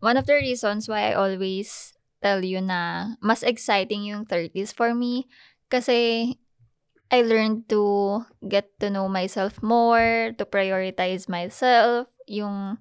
one 0.00 0.16
of 0.16 0.26
the 0.26 0.34
reasons 0.36 0.88
why 0.88 1.12
I 1.12 1.14
always 1.14 1.92
tell 2.20 2.44
you 2.44 2.60
na 2.60 3.14
mas 3.20 3.40
exciting 3.44 4.04
yung 4.04 4.28
30s 4.28 4.72
for 4.72 4.92
me 4.92 5.28
kasi 5.72 6.36
I 7.10 7.26
learned 7.26 7.66
to 7.74 8.22
get 8.46 8.70
to 8.78 8.86
know 8.88 9.10
myself 9.10 9.62
more, 9.66 10.30
to 10.38 10.44
prioritize 10.46 11.26
myself, 11.26 12.06
yung 12.30 12.78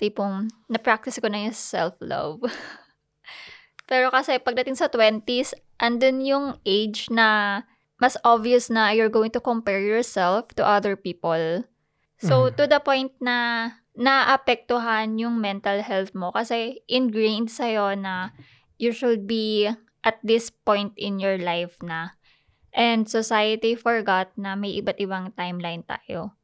tipong 0.00 0.48
na-practice 0.72 1.20
ko 1.20 1.28
na 1.28 1.48
yung 1.48 1.56
self-love. 1.56 2.40
Pero 3.90 4.08
kasi 4.08 4.40
pagdating 4.40 4.80
sa 4.80 4.88
20s, 4.88 5.52
andun 5.76 6.24
yung 6.24 6.46
age 6.64 7.12
na 7.12 7.62
mas 8.00 8.16
obvious 8.24 8.72
na 8.72 8.96
you're 8.96 9.12
going 9.12 9.32
to 9.32 9.44
compare 9.44 9.80
yourself 9.80 10.52
to 10.56 10.64
other 10.64 10.96
people. 10.96 11.64
So, 12.16 12.48
Mm. 12.48 12.56
to 12.56 12.64
the 12.64 12.80
point 12.80 13.12
na 13.20 13.68
naapektuhan 13.96 15.16
yung 15.16 15.40
mental 15.40 15.80
health 15.80 16.12
mo 16.12 16.28
kasi 16.30 16.84
ingrained 16.84 17.48
sa'yo 17.48 17.96
na 17.96 18.36
you 18.76 18.92
should 18.92 19.24
be 19.24 19.72
at 20.04 20.20
this 20.20 20.52
point 20.52 20.92
in 21.00 21.18
your 21.18 21.40
life 21.40 21.80
na. 21.80 22.14
And 22.76 23.08
society 23.08 23.72
forgot 23.72 24.36
na 24.36 24.52
may 24.52 24.76
iba't 24.76 25.00
ibang 25.00 25.32
timeline 25.32 25.80
tayo. 25.88 26.36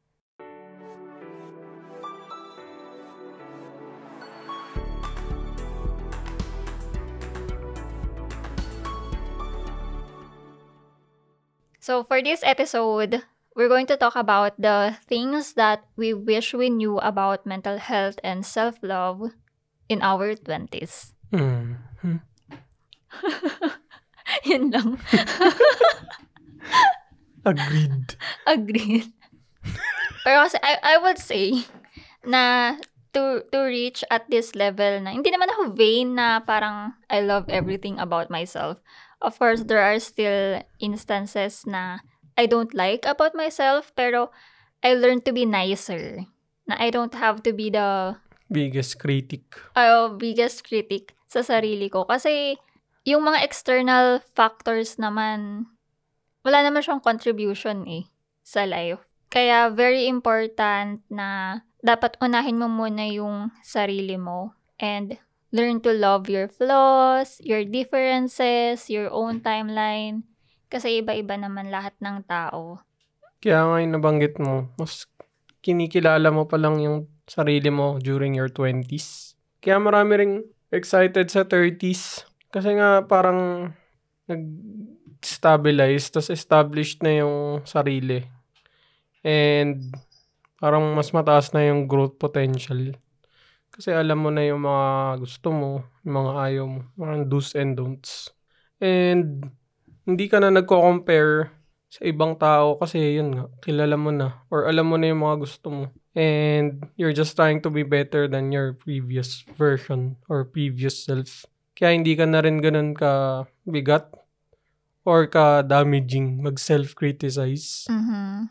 So, 11.83 12.01
for 12.07 12.23
this 12.23 12.41
episode, 12.47 13.27
we're 13.55 13.69
going 13.69 13.85
to 13.87 13.97
talk 13.97 14.15
about 14.15 14.59
the 14.59 14.97
things 15.05 15.53
that 15.53 15.83
we 15.95 16.13
wish 16.13 16.53
we 16.53 16.69
knew 16.69 16.97
about 16.99 17.45
mental 17.45 17.77
health 17.77 18.19
and 18.23 18.45
self 18.45 18.77
love 18.81 19.31
in 19.89 20.01
our 20.01 20.35
20s. 20.35 21.13
Mm. 21.31 21.77
Hmm. 22.01 22.17
Yun 24.49 24.71
lang. 24.71 24.99
Agreed. 27.45 28.15
Agreed. 28.47 29.11
Pero 30.23 30.47
kasi 30.47 30.57
I, 30.63 30.79
I 30.81 30.95
would 30.97 31.19
say 31.19 31.67
na 32.23 32.75
to 33.11 33.43
to 33.51 33.59
reach 33.67 34.07
at 34.07 34.23
this 34.31 34.55
level 34.55 35.03
na 35.03 35.11
hindi 35.11 35.29
naman 35.29 35.51
ako 35.51 35.75
vain 35.75 36.15
na 36.15 36.39
parang 36.39 36.95
I 37.11 37.19
love 37.19 37.51
everything 37.51 37.99
about 37.99 38.31
myself. 38.31 38.79
Of 39.19 39.39
course, 39.39 39.67
there 39.67 39.83
are 39.83 39.99
still 39.99 40.63
instances 40.79 41.67
na 41.67 41.99
I 42.33 42.45
don't 42.49 42.73
like 42.73 43.05
about 43.05 43.33
myself 43.37 43.93
pero 43.93 44.33
I 44.83 44.93
learned 44.97 45.23
to 45.25 45.33
be 45.33 45.45
nicer. 45.45 46.25
Na 46.67 46.75
I 46.79 46.89
don't 46.89 47.13
have 47.15 47.43
to 47.43 47.51
be 47.51 47.69
the 47.69 48.15
Biggest 48.53 48.99
critic. 48.99 49.57
uh, 49.73 50.13
biggest 50.13 50.61
critic 50.67 51.17
sa 51.25 51.41
sarili 51.41 51.89
ko. 51.89 52.05
Kasi 52.05 52.59
yung 53.03 53.25
mga 53.25 53.41
external 53.41 54.21
factors 54.37 55.01
naman, 55.01 55.65
wala 56.45 56.61
naman 56.61 56.83
siyang 56.85 57.01
contribution 57.01 57.87
eh 57.89 58.07
sa 58.45 58.67
life. 58.67 59.01
Kaya 59.33 59.73
very 59.73 60.05
important 60.05 61.01
na 61.09 61.59
dapat 61.81 62.15
unahin 62.21 62.61
mo 62.61 62.69
muna 62.69 63.09
yung 63.09 63.49
sarili 63.65 64.15
mo 64.15 64.53
and 64.77 65.17
learn 65.49 65.81
to 65.81 65.89
love 65.89 66.29
your 66.29 66.45
flaws, 66.45 67.41
your 67.41 67.65
differences, 67.65 68.87
your 68.87 69.09
own 69.09 69.41
timeline. 69.41 70.23
Kasi 70.73 71.05
iba-iba 71.05 71.37
naman 71.37 71.69
lahat 71.69 71.93
ng 72.01 72.25
tao. 72.25 72.81
Kaya 73.37 73.61
nga 73.61 73.77
yung 73.77 73.93
nabanggit 73.93 74.41
mo, 74.41 74.73
mas 74.81 75.05
kinikilala 75.61 76.33
mo 76.33 76.49
pa 76.49 76.57
lang 76.57 76.81
yung 76.81 77.05
sarili 77.29 77.69
mo 77.69 78.01
during 78.01 78.33
your 78.33 78.49
20s. 78.49 79.37
Kaya 79.61 79.77
marami 79.77 80.11
ring 80.17 80.35
excited 80.73 81.29
sa 81.29 81.45
30s. 81.45 82.25
Kasi 82.49 82.73
nga 82.73 83.05
parang 83.05 83.69
nag-stabilize, 84.25 86.09
tas 86.09 86.33
established 86.33 87.05
na 87.05 87.21
yung 87.21 87.61
sarili. 87.69 88.25
And 89.21 89.93
parang 90.57 90.97
mas 90.97 91.13
mataas 91.13 91.53
na 91.53 91.69
yung 91.69 91.85
growth 91.85 92.17
potential. 92.17 92.97
Kasi 93.69 93.93
alam 93.93 94.25
mo 94.25 94.33
na 94.33 94.41
yung 94.41 94.65
mga 94.65 95.21
gusto 95.21 95.53
mo, 95.53 95.85
yung 96.01 96.15
mga 96.17 96.31
ayaw 96.49 96.65
mo, 96.65 96.81
mga 96.97 97.29
do's 97.29 97.53
and 97.53 97.77
don'ts. 97.77 98.33
And 98.81 99.53
hindi 100.03 100.25
ka 100.27 100.39
na 100.39 100.51
nagko-compare 100.51 101.51
sa 101.93 102.01
ibang 102.09 102.33
tao 102.35 102.75
kasi 102.81 103.21
yun 103.21 103.37
nga, 103.37 103.45
kilala 103.61 103.95
mo 103.95 104.09
na 104.09 104.41
or 104.49 104.65
alam 104.65 104.89
mo 104.89 104.97
na 104.97 105.13
yung 105.13 105.21
mga 105.21 105.37
gusto 105.45 105.67
mo. 105.69 105.83
And 106.13 106.85
you're 106.97 107.13
just 107.13 107.33
trying 107.33 107.61
to 107.65 107.69
be 107.73 107.81
better 107.81 108.29
than 108.29 108.53
your 108.53 108.77
previous 108.77 109.41
version 109.57 110.17
or 110.29 110.45
previous 110.45 111.05
self. 111.05 111.45
Kaya 111.73 111.97
hindi 111.97 112.13
ka 112.13 112.29
na 112.29 112.41
rin 112.41 112.61
ganun 112.61 112.93
ka 112.93 113.45
bigat 113.65 114.13
or 115.05 115.25
ka 115.25 115.65
damaging 115.65 116.41
mag 116.41 116.57
self-criticize. 116.57 117.89
Mhm. 117.89 118.49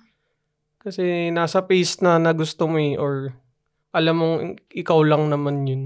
Kasi 0.83 1.31
nasa 1.31 1.63
pace 1.63 2.03
na 2.03 2.19
na 2.19 2.35
gusto 2.35 2.67
mo 2.67 2.79
eh 2.83 2.99
or 2.99 3.31
alam 3.95 4.17
mong 4.19 4.39
ikaw 4.75 4.99
lang 5.07 5.31
naman 5.31 5.67
yun. 5.69 5.85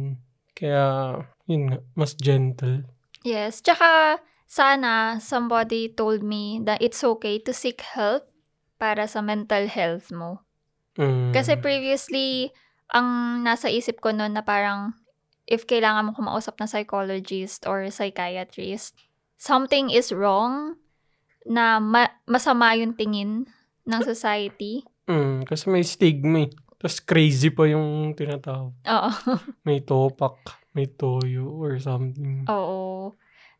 Kaya 0.56 1.20
yun 1.44 1.68
nga, 1.68 1.78
mas 1.92 2.16
gentle. 2.16 2.88
Yes. 3.20 3.60
Tsaka, 3.60 4.16
sana 4.46 5.18
somebody 5.18 5.90
told 5.90 6.22
me 6.22 6.62
that 6.62 6.78
it's 6.78 7.02
okay 7.02 7.42
to 7.42 7.50
seek 7.50 7.82
help 7.82 8.30
para 8.78 9.10
sa 9.10 9.20
mental 9.20 9.66
health 9.66 10.14
mo. 10.14 10.46
Mm. 10.96 11.34
Kasi 11.34 11.58
previously, 11.58 12.54
ang 12.94 13.42
nasa 13.42 13.68
isip 13.68 14.00
ko 14.00 14.14
noon 14.14 14.38
na 14.38 14.46
parang 14.46 14.94
if 15.44 15.66
kailangan 15.66 16.08
mo 16.08 16.12
kumausap 16.14 16.58
na 16.58 16.70
psychologist 16.70 17.66
or 17.66 17.86
psychiatrist, 17.90 18.94
something 19.36 19.90
is 19.90 20.10
wrong 20.14 20.78
na 21.46 21.78
ma- 21.78 22.14
masama 22.26 22.74
yung 22.74 22.94
tingin 22.94 23.46
ng 23.86 24.00
society. 24.02 24.82
Mm, 25.06 25.46
kasi 25.46 25.70
may 25.70 25.86
stigma 25.86 26.46
eh. 26.46 26.50
Tapos 26.76 26.98
crazy 27.00 27.54
pa 27.54 27.64
yung 27.70 28.12
tinatawag. 28.12 28.74
Oo. 28.74 29.10
May 29.66 29.86
topak, 29.86 30.66
may 30.74 30.90
toyo 30.90 31.46
or 31.56 31.78
something. 31.78 32.44
Oo. 32.50 33.14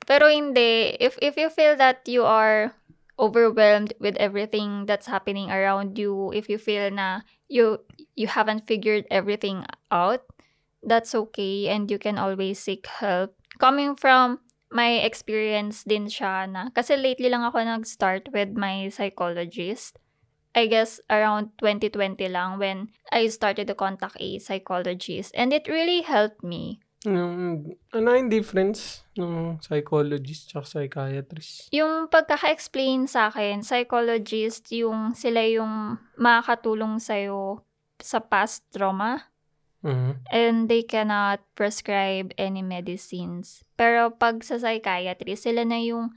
Pero 0.07 0.31
hindi. 0.31 0.97
If, 0.99 1.19
if 1.21 1.37
you 1.37 1.51
feel 1.51 1.77
that 1.77 2.07
you 2.07 2.25
are 2.25 2.73
overwhelmed 3.19 3.93
with 3.99 4.17
everything 4.17 4.87
that's 4.87 5.07
happening 5.07 5.51
around 5.51 5.99
you, 5.99 6.33
if 6.33 6.49
you 6.49 6.59
feel 6.59 6.91
na 6.91 7.21
you 7.49 7.81
you 8.15 8.27
haven't 8.27 8.67
figured 8.67 9.05
everything 9.11 9.67
out, 9.91 10.23
that's 10.83 11.15
okay 11.15 11.69
and 11.69 11.91
you 11.91 11.99
can 11.99 12.19
always 12.19 12.59
seek 12.59 12.87
help. 12.87 13.35
Coming 13.59 13.97
from 13.97 14.41
my 14.71 15.01
experience 15.03 15.83
din 15.85 16.07
siya 16.07 16.47
na, 16.51 16.71
kasi 16.75 16.97
lately 16.99 17.31
lang 17.31 17.43
ako 17.43 17.63
nag-start 17.63 18.31
with 18.35 18.55
my 18.55 18.89
psychologist. 18.91 19.99
I 20.57 20.67
guess 20.73 21.01
around 21.13 21.53
2020 21.61 22.17
lang 22.33 22.57
when 22.57 22.89
I 23.13 23.29
started 23.29 23.69
to 23.69 23.77
contact 23.77 24.17
a 24.17 24.41
psychologist 24.41 25.37
and 25.37 25.53
it 25.53 25.69
really 25.69 26.01
helped 26.01 26.41
me. 26.41 26.81
Yung, 27.07 27.63
ano 27.95 28.19
yung 28.19 28.27
difference 28.27 29.07
ng 29.15 29.63
psychologist 29.63 30.51
at 30.59 30.67
psychiatrist? 30.67 31.71
Yung 31.71 32.11
pagkaka-explain 32.11 33.07
sa 33.07 33.31
akin, 33.31 33.63
psychologist, 33.63 34.67
yung 34.75 35.15
sila 35.15 35.47
yung 35.47 36.03
makakatulong 36.19 36.99
sa'yo 36.99 37.63
sa 38.03 38.19
past 38.19 38.67
trauma 38.75 39.31
Mhm. 39.87 40.13
and 40.35 40.67
they 40.67 40.83
cannot 40.83 41.39
prescribe 41.55 42.35
any 42.35 42.59
medicines. 42.59 43.63
Pero 43.79 44.11
pag 44.11 44.43
sa 44.43 44.59
psychiatry, 44.59 45.39
sila 45.39 45.63
na 45.63 45.79
yung 45.79 46.11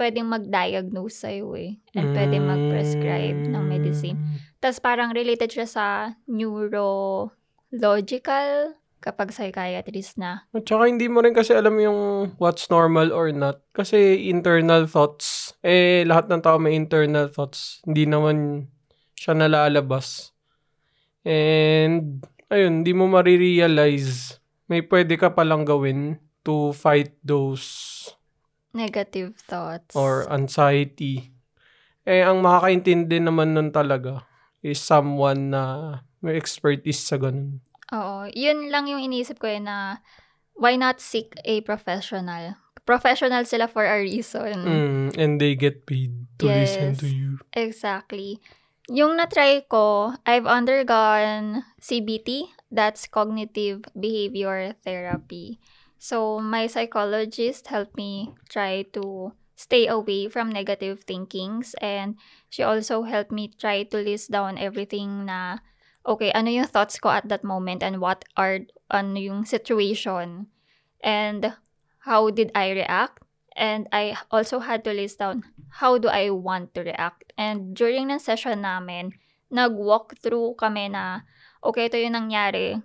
pwedeng 0.00 0.24
mag-diagnose 0.26 1.20
sa'yo 1.20 1.52
eh. 1.54 1.78
And 1.92 2.16
pwedeng 2.16 2.48
mag-prescribe 2.48 3.44
ng 3.46 3.64
medicine. 3.68 4.16
Mm. 4.18 4.40
Tapos 4.58 4.80
parang 4.80 5.12
related 5.12 5.52
siya 5.52 5.68
sa 5.68 6.16
neurological 6.24 8.80
kapag 9.04 9.36
psychiatrist 9.36 10.16
na. 10.16 10.48
At 10.56 10.64
saka 10.64 10.88
hindi 10.88 11.12
mo 11.12 11.20
rin 11.20 11.36
kasi 11.36 11.52
alam 11.52 11.76
yung 11.76 12.32
what's 12.40 12.72
normal 12.72 13.12
or 13.12 13.28
not. 13.36 13.60
Kasi 13.76 14.24
internal 14.32 14.88
thoughts, 14.88 15.52
eh 15.60 16.08
lahat 16.08 16.32
ng 16.32 16.40
tao 16.40 16.56
may 16.56 16.72
internal 16.72 17.28
thoughts. 17.28 17.84
Hindi 17.84 18.08
naman 18.08 18.66
siya 19.12 19.36
nalalabas. 19.36 20.32
And, 21.24 22.24
ayun, 22.48 22.80
hindi 22.80 22.96
mo 22.96 23.04
marirealize 23.08 24.40
may 24.64 24.80
pwede 24.80 25.20
ka 25.20 25.32
palang 25.32 25.68
gawin 25.68 26.16
to 26.40 26.72
fight 26.72 27.12
those 27.20 28.08
Negative 28.72 29.36
thoughts. 29.44 29.92
or 29.92 30.24
anxiety. 30.32 31.30
Eh, 32.04 32.24
ang 32.24 32.40
makakaintindi 32.40 33.20
naman 33.20 33.52
nun 33.52 33.70
talaga 33.72 34.24
is 34.60 34.80
someone 34.80 35.52
na 35.52 35.62
may 36.24 36.36
expertise 36.36 37.04
sa 37.04 37.20
ganun. 37.20 37.60
Oo. 37.92 38.30
Yun 38.32 38.72
lang 38.72 38.88
yung 38.88 39.02
iniisip 39.02 39.42
ko 39.42 39.50
eh 39.50 39.60
na 39.60 40.00
why 40.56 40.78
not 40.78 41.02
seek 41.02 41.34
a 41.44 41.60
professional? 41.60 42.56
Professional 42.84 43.44
sila 43.48 43.68
for 43.68 43.84
a 43.84 44.00
reason. 44.00 44.56
Mm, 44.64 45.08
and 45.16 45.32
they 45.40 45.56
get 45.56 45.84
paid 45.84 46.28
to 46.40 46.48
listen 46.48 46.92
Yes. 46.94 47.00
to 47.00 47.08
you. 47.08 47.30
Exactly. 47.56 48.40
Yung 48.92 49.16
na-try 49.16 49.64
ko, 49.64 50.12
I've 50.28 50.44
undergone 50.44 51.64
CBT, 51.80 52.52
That's 52.74 53.06
cognitive 53.06 53.86
behavior 53.94 54.74
therapy. 54.82 55.62
So 55.96 56.42
my 56.42 56.66
psychologist 56.66 57.70
helped 57.70 57.94
me 57.94 58.34
try 58.50 58.82
to 58.98 59.30
stay 59.54 59.86
away 59.86 60.26
from 60.26 60.50
negative 60.50 61.06
thinkings 61.06 61.78
and 61.78 62.18
she 62.50 62.66
also 62.66 63.06
helped 63.06 63.30
me 63.30 63.54
try 63.54 63.86
to 63.86 63.96
list 64.02 64.34
down 64.34 64.58
everything 64.58 65.30
na 65.30 65.62
okay, 66.04 66.30
ano 66.32 66.52
yung 66.52 66.68
thoughts 66.68 67.00
ko 67.00 67.08
at 67.08 67.28
that 67.28 67.44
moment 67.44 67.82
and 67.82 68.00
what 68.00 68.24
are 68.36 68.60
ano 68.92 69.18
yung 69.18 69.44
situation? 69.44 70.46
And 71.00 71.56
how 72.04 72.30
did 72.30 72.52
I 72.54 72.72
react? 72.72 73.24
And 73.56 73.88
I 73.92 74.18
also 74.30 74.58
had 74.60 74.84
to 74.84 74.92
list 74.92 75.18
down 75.18 75.44
how 75.80 75.98
do 75.98 76.08
I 76.08 76.30
want 76.30 76.74
to 76.74 76.82
react? 76.82 77.32
And 77.38 77.74
during 77.74 78.10
ng 78.10 78.18
session 78.18 78.62
namin 78.62 79.14
nag-walk 79.50 80.18
through 80.18 80.58
kami 80.58 80.90
na 80.90 81.22
okay 81.62 81.86
ito 81.86 81.96
yung 81.96 82.18
nangyari. 82.18 82.82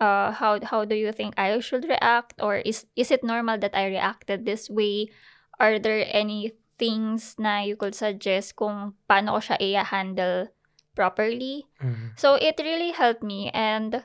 Uh, 0.00 0.32
how 0.32 0.56
how 0.64 0.88
do 0.88 0.96
you 0.96 1.12
think 1.12 1.36
I 1.36 1.58
should 1.60 1.84
react? 1.84 2.40
Or 2.40 2.62
is 2.64 2.88
is 2.96 3.12
it 3.12 3.26
normal 3.26 3.60
that 3.60 3.76
I 3.76 3.92
reacted 3.92 4.46
this 4.48 4.70
way? 4.70 5.12
Are 5.60 5.76
there 5.76 6.08
any 6.08 6.56
things 6.80 7.36
na 7.36 7.60
you 7.60 7.76
could 7.76 7.94
suggest 7.94 8.56
kung 8.56 8.96
paano 9.06 9.36
ko 9.36 9.52
siya 9.52 9.58
i-handle 9.60 10.48
properly 10.94 11.66
Mhm. 11.80 12.14
so 12.16 12.36
it 12.36 12.56
really 12.60 12.92
helped 12.92 13.24
me 13.24 13.48
and 13.52 14.04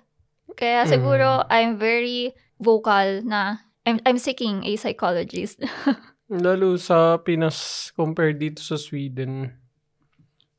kaya 0.55 0.87
siguro 0.87 1.43
I'm 1.51 1.75
very 1.77 2.33
vocal 2.57 3.21
na 3.23 3.67
I'm 3.85 3.99
I'm 4.07 4.17
seeking 4.17 4.63
a 4.63 4.75
psychologist 4.79 5.61
Lalo 6.27 6.75
sa 6.75 7.23
Pinas 7.23 7.87
compared 7.95 8.35
dito 8.43 8.59
sa 8.59 8.75
Sweden. 8.75 9.47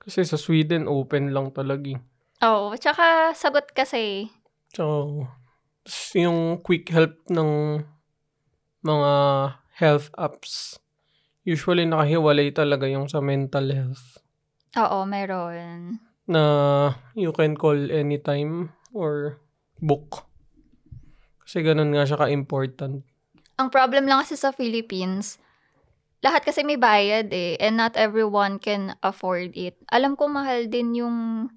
Kasi 0.00 0.24
sa 0.24 0.40
Sweden, 0.40 0.88
open 0.88 1.28
lang 1.36 1.52
talaga 1.52 1.92
eh. 1.92 2.00
Oo, 2.40 2.72
tsaka 2.72 3.36
sagot 3.36 3.68
kasi 3.76 4.32
tas 4.72 6.16
yung 6.16 6.64
quick 6.64 6.88
help 6.88 7.20
ng 7.28 7.84
mga 8.80 9.12
health 9.76 10.08
apps, 10.16 10.80
usually 11.44 11.84
nakahiwalay 11.84 12.48
talaga 12.48 12.88
yung 12.88 13.04
sa 13.04 13.20
mental 13.20 13.68
health 13.68 14.24
oo, 14.76 14.98
meron. 15.08 15.98
Na 16.28 16.42
you 17.16 17.32
can 17.32 17.56
call 17.56 17.76
anytime 17.90 18.76
or 18.92 19.40
book. 19.80 20.28
Kasi 21.48 21.64
ganun 21.64 21.96
nga 21.96 22.04
siya 22.04 22.20
ka-important. 22.20 23.02
Ang 23.58 23.68
problem 23.72 24.04
lang 24.04 24.20
kasi 24.22 24.36
sa 24.36 24.52
Philippines, 24.52 25.40
lahat 26.20 26.44
kasi 26.44 26.62
may 26.62 26.76
bayad 26.76 27.32
eh, 27.32 27.56
and 27.58 27.80
not 27.80 27.96
everyone 27.96 28.60
can 28.60 28.94
afford 29.00 29.56
it. 29.56 29.80
Alam 29.88 30.14
ko 30.14 30.28
mahal 30.28 30.68
din 30.68 30.94
yung 30.94 31.48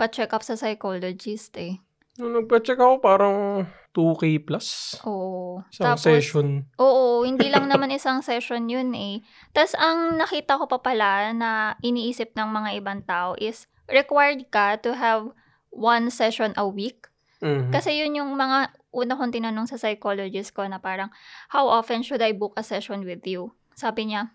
pa-check 0.00 0.32
up 0.32 0.42
sa 0.42 0.56
psychologist 0.56 1.54
eh. 1.60 1.78
Nung 2.18 2.34
nagpa-check 2.34 2.78
ako, 2.78 3.02
parang 3.02 3.66
2K 3.94 4.42
plus. 4.42 4.98
Oo. 5.06 5.62
Isang 5.70 5.98
session. 5.98 6.66
Oo, 6.78 7.22
hindi 7.26 7.50
lang 7.50 7.66
naman 7.66 7.94
isang 7.94 8.22
session 8.22 8.66
yun 8.66 8.94
eh. 8.94 9.22
Tapos 9.50 9.74
ang 9.78 10.18
nakita 10.18 10.58
ko 10.58 10.66
pa 10.66 10.78
pala 10.82 11.30
na 11.34 11.74
iniisip 11.82 12.34
ng 12.34 12.48
mga 12.50 12.70
ibang 12.82 13.02
tao 13.06 13.38
is 13.38 13.66
required 13.88 14.48
ka 14.48 14.76
to 14.80 14.96
have 14.96 15.32
one 15.74 16.08
session 16.08 16.54
a 16.56 16.64
week. 16.64 17.10
Mhm. 17.44 17.74
Kasi 17.74 18.00
yun 18.00 18.16
yung 18.16 18.32
mga 18.38 18.72
una 18.94 19.18
kong 19.18 19.34
tinanong 19.34 19.68
sa 19.68 19.76
psychologist 19.76 20.54
ko 20.54 20.64
na 20.64 20.78
parang, 20.78 21.10
how 21.50 21.66
often 21.66 22.00
should 22.00 22.22
I 22.22 22.32
book 22.32 22.54
a 22.56 22.64
session 22.64 23.02
with 23.02 23.26
you? 23.26 23.52
Sabi 23.74 24.08
niya, 24.08 24.30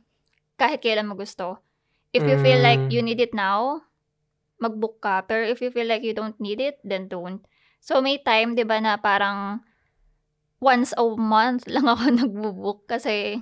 kahit 0.60 0.84
kailan 0.84 1.08
mo 1.08 1.16
gusto. 1.16 1.64
If 2.12 2.26
you 2.26 2.42
feel 2.42 2.60
like 2.60 2.90
you 2.90 3.06
need 3.06 3.22
it 3.22 3.38
now, 3.38 3.86
mag-book 4.60 5.00
ka. 5.00 5.24
Pero 5.30 5.46
if 5.48 5.62
you 5.64 5.72
feel 5.72 5.88
like 5.88 6.04
you 6.04 6.12
don't 6.12 6.36
need 6.42 6.60
it, 6.60 6.82
then 6.84 7.08
don't. 7.08 7.46
So 7.80 8.04
may 8.04 8.20
time, 8.20 8.58
di 8.58 8.68
ba, 8.68 8.82
na 8.82 9.00
parang 9.00 9.64
once 10.60 10.92
a 11.00 11.06
month 11.16 11.70
lang 11.74 11.88
ako 11.88 12.04
nagbo-book 12.12 12.90
kasi 12.92 13.40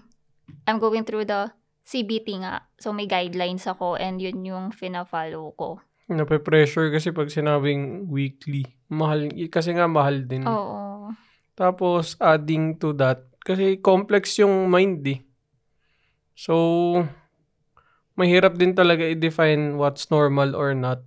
I'm 0.69 0.77
going 0.77 1.03
through 1.07 1.25
the 1.25 1.51
CBT 1.87 2.45
nga. 2.45 2.67
So 2.77 2.93
may 2.93 3.09
guidelines 3.09 3.65
ako 3.65 3.97
and 3.97 4.21
yun 4.21 4.45
yung 4.45 4.69
fina-follow 4.69 5.55
ko. 5.57 5.81
Nape-pressure 6.07 6.87
kasi 6.91 7.11
pag 7.11 7.27
sinabing 7.27 8.07
weekly. 8.07 8.63
Mahal, 8.87 9.27
kasi 9.51 9.75
nga 9.75 9.91
mahal 9.91 10.23
din. 10.23 10.47
Oo. 10.47 11.11
Tapos, 11.57 12.15
adding 12.23 12.79
to 12.79 12.95
that, 12.95 13.27
kasi 13.43 13.75
complex 13.83 14.39
yung 14.39 14.71
mind 14.71 15.03
eh. 15.03 15.19
So, 16.37 16.53
mahirap 18.15 18.55
din 18.55 18.71
talaga 18.71 19.03
i-define 19.03 19.75
what's 19.75 20.07
normal 20.07 20.55
or 20.55 20.71
not. 20.71 21.03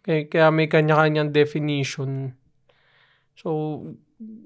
Kaya, 0.00 0.24
kaya 0.24 0.48
may 0.48 0.72
kanya-kanyang 0.72 1.34
definition. 1.34 2.32
So, 3.34 3.80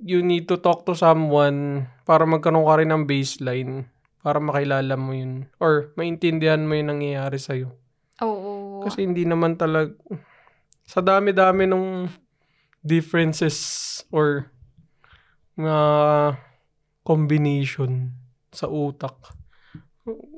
you 0.03 0.25
need 0.25 0.49
to 0.49 0.59
talk 0.59 0.89
to 0.89 0.97
someone 0.97 1.87
para 2.09 2.25
magkaroon 2.25 2.67
ka 2.67 2.75
rin 2.81 2.91
ng 2.91 3.05
baseline 3.05 3.87
para 4.25 4.43
makilala 4.43 4.97
mo 4.99 5.15
yun 5.15 5.47
or 5.63 5.95
maintindihan 5.95 6.67
mo 6.67 6.75
yung 6.75 6.99
nangyayari 6.99 7.39
sa'yo. 7.39 7.77
Kasi 8.89 9.05
hindi 9.05 9.23
naman 9.23 9.55
talag 9.55 9.95
sa 10.83 11.01
dami-dami 11.01 11.69
nung 11.69 12.09
differences 12.81 13.57
or 14.09 14.49
mga 15.57 15.81
combination 17.05 18.15
sa 18.53 18.67
utak. 18.67 19.17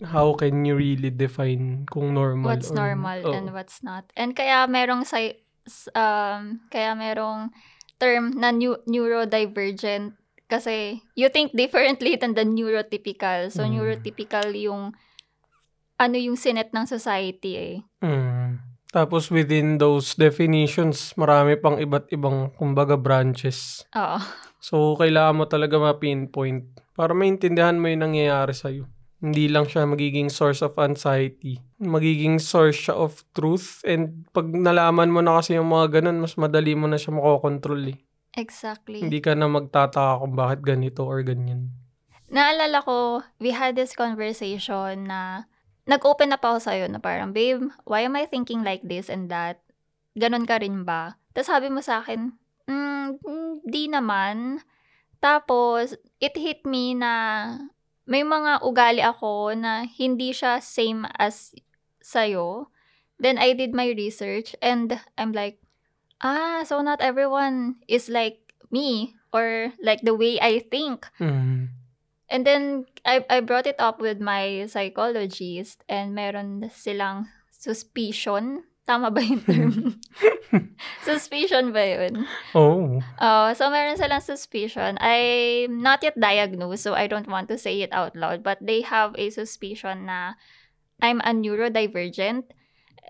How 0.02 0.34
can 0.34 0.66
you 0.66 0.74
really 0.74 1.14
define 1.14 1.86
kung 1.86 2.10
normal 2.14 2.58
what's 2.58 2.74
or 2.74 2.78
normal 2.78 3.22
Oo. 3.22 3.34
and 3.34 3.46
what's 3.54 3.86
not. 3.86 4.10
And 4.18 4.34
kaya 4.34 4.66
merong 4.66 5.06
sci- 5.06 5.38
s- 5.62 5.86
um 5.94 6.66
kaya 6.66 6.98
merong 6.98 7.54
term 8.02 8.34
na 8.34 8.50
neu- 8.50 8.82
neurodivergent 8.90 10.18
kasi 10.50 10.98
you 11.14 11.30
think 11.30 11.54
differently 11.54 12.18
than 12.18 12.34
the 12.34 12.42
neurotypical. 12.42 13.46
So 13.54 13.62
Mm. 13.62 13.78
neurotypical 13.78 14.50
yung 14.58 14.98
ano 16.00 16.16
yung 16.16 16.40
sinet 16.40 16.72
ng 16.72 16.88
society 16.88 17.52
eh. 17.60 17.76
Mm. 18.00 18.56
Tapos 18.90 19.30
within 19.30 19.78
those 19.78 20.16
definitions, 20.18 21.14
marami 21.14 21.54
pang 21.60 21.78
iba't 21.78 22.10
ibang 22.10 22.50
kumbaga 22.56 22.98
branches. 22.98 23.86
Oo. 23.94 24.18
So, 24.58 24.98
kailangan 24.98 25.38
mo 25.38 25.44
talaga 25.46 25.78
ma-pinpoint 25.78 26.66
para 26.98 27.14
maintindihan 27.14 27.78
mo 27.78 27.86
yung 27.86 28.02
nangyayari 28.10 28.50
sa'yo. 28.50 28.90
Hindi 29.20 29.52
lang 29.52 29.68
siya 29.68 29.84
magiging 29.84 30.32
source 30.32 30.64
of 30.64 30.74
anxiety. 30.80 31.60
Magiging 31.76 32.40
source 32.40 32.88
siya 32.88 32.96
of 32.96 33.20
truth. 33.36 33.84
And 33.84 34.24
pag 34.32 34.48
nalaman 34.48 35.12
mo 35.12 35.20
na 35.20 35.38
kasi 35.38 35.60
yung 35.60 35.68
mga 35.68 36.00
ganun, 36.00 36.24
mas 36.24 36.34
madali 36.40 36.72
mo 36.72 36.88
na 36.88 36.96
siya 36.96 37.14
makokontrol 37.14 37.94
eh. 37.94 37.98
Exactly. 38.36 39.04
Hindi 39.04 39.20
ka 39.20 39.36
na 39.36 39.46
magtataka 39.46 40.24
kung 40.24 40.34
bakit 40.34 40.60
ganito 40.64 41.04
or 41.04 41.20
ganyan. 41.20 41.72
Naalala 42.32 42.80
ko, 42.80 43.20
we 43.42 43.52
had 43.52 43.76
this 43.76 43.92
conversation 43.92 45.10
na 45.10 45.49
nag-open 45.90 46.30
up 46.30 46.46
ako 46.46 46.58
sa'yo 46.62 46.86
na 46.86 47.02
parang, 47.02 47.34
babe, 47.34 47.66
why 47.82 48.06
am 48.06 48.14
I 48.14 48.30
thinking 48.30 48.62
like 48.62 48.86
this 48.86 49.10
and 49.10 49.26
that? 49.26 49.58
Ganon 50.14 50.46
ka 50.46 50.62
rin 50.62 50.86
ba? 50.86 51.18
Tapos 51.34 51.50
sabi 51.50 51.66
mo 51.66 51.82
sa 51.82 51.98
akin, 51.98 52.30
mm, 52.70 53.18
di 53.66 53.90
naman. 53.90 54.62
Tapos, 55.18 55.98
it 56.22 56.38
hit 56.38 56.62
me 56.62 56.94
na 56.94 57.58
may 58.06 58.22
mga 58.22 58.62
ugali 58.62 59.02
ako 59.02 59.50
na 59.58 59.82
hindi 59.82 60.30
siya 60.30 60.62
same 60.62 61.10
as 61.18 61.50
sa'yo. 61.98 62.70
Then, 63.18 63.36
I 63.36 63.52
did 63.58 63.74
my 63.74 63.90
research 63.90 64.54
and 64.62 64.94
I'm 65.18 65.34
like, 65.34 65.58
ah, 66.22 66.62
so 66.62 66.80
not 66.80 67.02
everyone 67.02 67.82
is 67.90 68.06
like 68.06 68.54
me 68.70 69.18
or 69.34 69.74
like 69.82 70.06
the 70.06 70.14
way 70.14 70.38
I 70.38 70.62
think. 70.62 71.10
Mm. 71.18 71.79
And 72.30 72.46
then, 72.46 72.86
I, 73.04 73.26
I 73.28 73.40
brought 73.42 73.66
it 73.66 73.76
up 73.82 74.00
with 74.00 74.22
my 74.22 74.66
psychologist 74.70 75.82
and 75.88 76.14
meron 76.14 76.70
silang 76.70 77.26
suspicion. 77.50 78.64
Tama 78.86 79.10
ba 79.10 79.20
yung 79.20 79.42
term? 79.50 79.98
suspicion 81.06 81.74
ba 81.74 81.82
yun? 81.82 82.26
Oh. 82.54 83.02
Oh, 83.18 83.48
so 83.52 83.66
meron 83.66 83.98
silang 83.98 84.22
suspicion. 84.22 84.94
I'm 85.02 85.82
not 85.82 86.06
yet 86.06 86.18
diagnosed, 86.18 86.86
so 86.86 86.94
I 86.94 87.10
don't 87.10 87.28
want 87.28 87.50
to 87.50 87.58
say 87.58 87.82
it 87.82 87.92
out 87.92 88.14
loud. 88.14 88.46
But 88.46 88.62
they 88.62 88.86
have 88.86 89.18
a 89.18 89.30
suspicion 89.30 90.06
na 90.06 90.38
I'm 91.02 91.20
a 91.26 91.34
neurodivergent. 91.34 92.54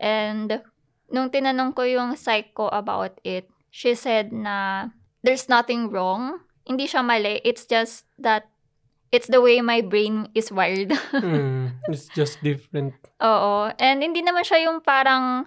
And 0.01 0.65
nung 1.13 1.29
tinanong 1.29 1.77
ko 1.77 1.85
yung 1.85 2.17
psycho 2.17 2.73
about 2.73 3.21
it, 3.23 3.51
she 3.69 3.95
said 3.95 4.33
na 4.33 4.89
there's 5.23 5.49
nothing 5.49 5.93
wrong. 5.93 6.41
Hindi 6.65 6.89
siya 6.89 7.05
mali. 7.05 7.41
It's 7.45 7.67
just 7.67 8.07
that 8.17 8.49
it's 9.11 9.27
the 9.27 9.43
way 9.43 9.59
my 9.61 9.83
brain 9.83 10.31
is 10.33 10.51
wired. 10.51 10.95
Mm. 11.15 11.77
It's 11.87 12.07
just 12.11 12.39
different. 12.41 12.95
Oo. 13.19 13.71
And 13.77 14.01
hindi 14.01 14.23
naman 14.23 14.43
siya 14.43 14.67
yung 14.67 14.81
parang 14.81 15.47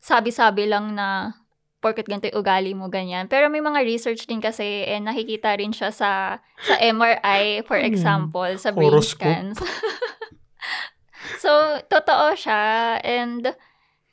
sabi-sabi 0.00 0.64
lang 0.64 0.96
na 0.96 1.36
porket 1.80 2.04
ganito 2.04 2.28
yung 2.28 2.40
ugali 2.40 2.72
mo, 2.72 2.88
ganyan. 2.88 3.24
Pero 3.24 3.48
may 3.48 3.60
mga 3.60 3.80
research 3.84 4.24
din 4.24 4.40
kasi 4.40 4.84
and 4.84 5.08
nakikita 5.08 5.56
rin 5.56 5.72
siya 5.72 5.88
sa 5.88 6.40
sa 6.60 6.74
MRI, 6.76 7.64
for 7.64 7.80
Hmm. 7.80 7.88
example, 7.88 8.52
sa 8.56 8.68
brain 8.68 8.92
Horoscope. 8.92 9.24
scans. 9.24 9.56
so, 11.42 11.50
totoo 11.88 12.36
siya. 12.36 12.96
And 13.00 13.56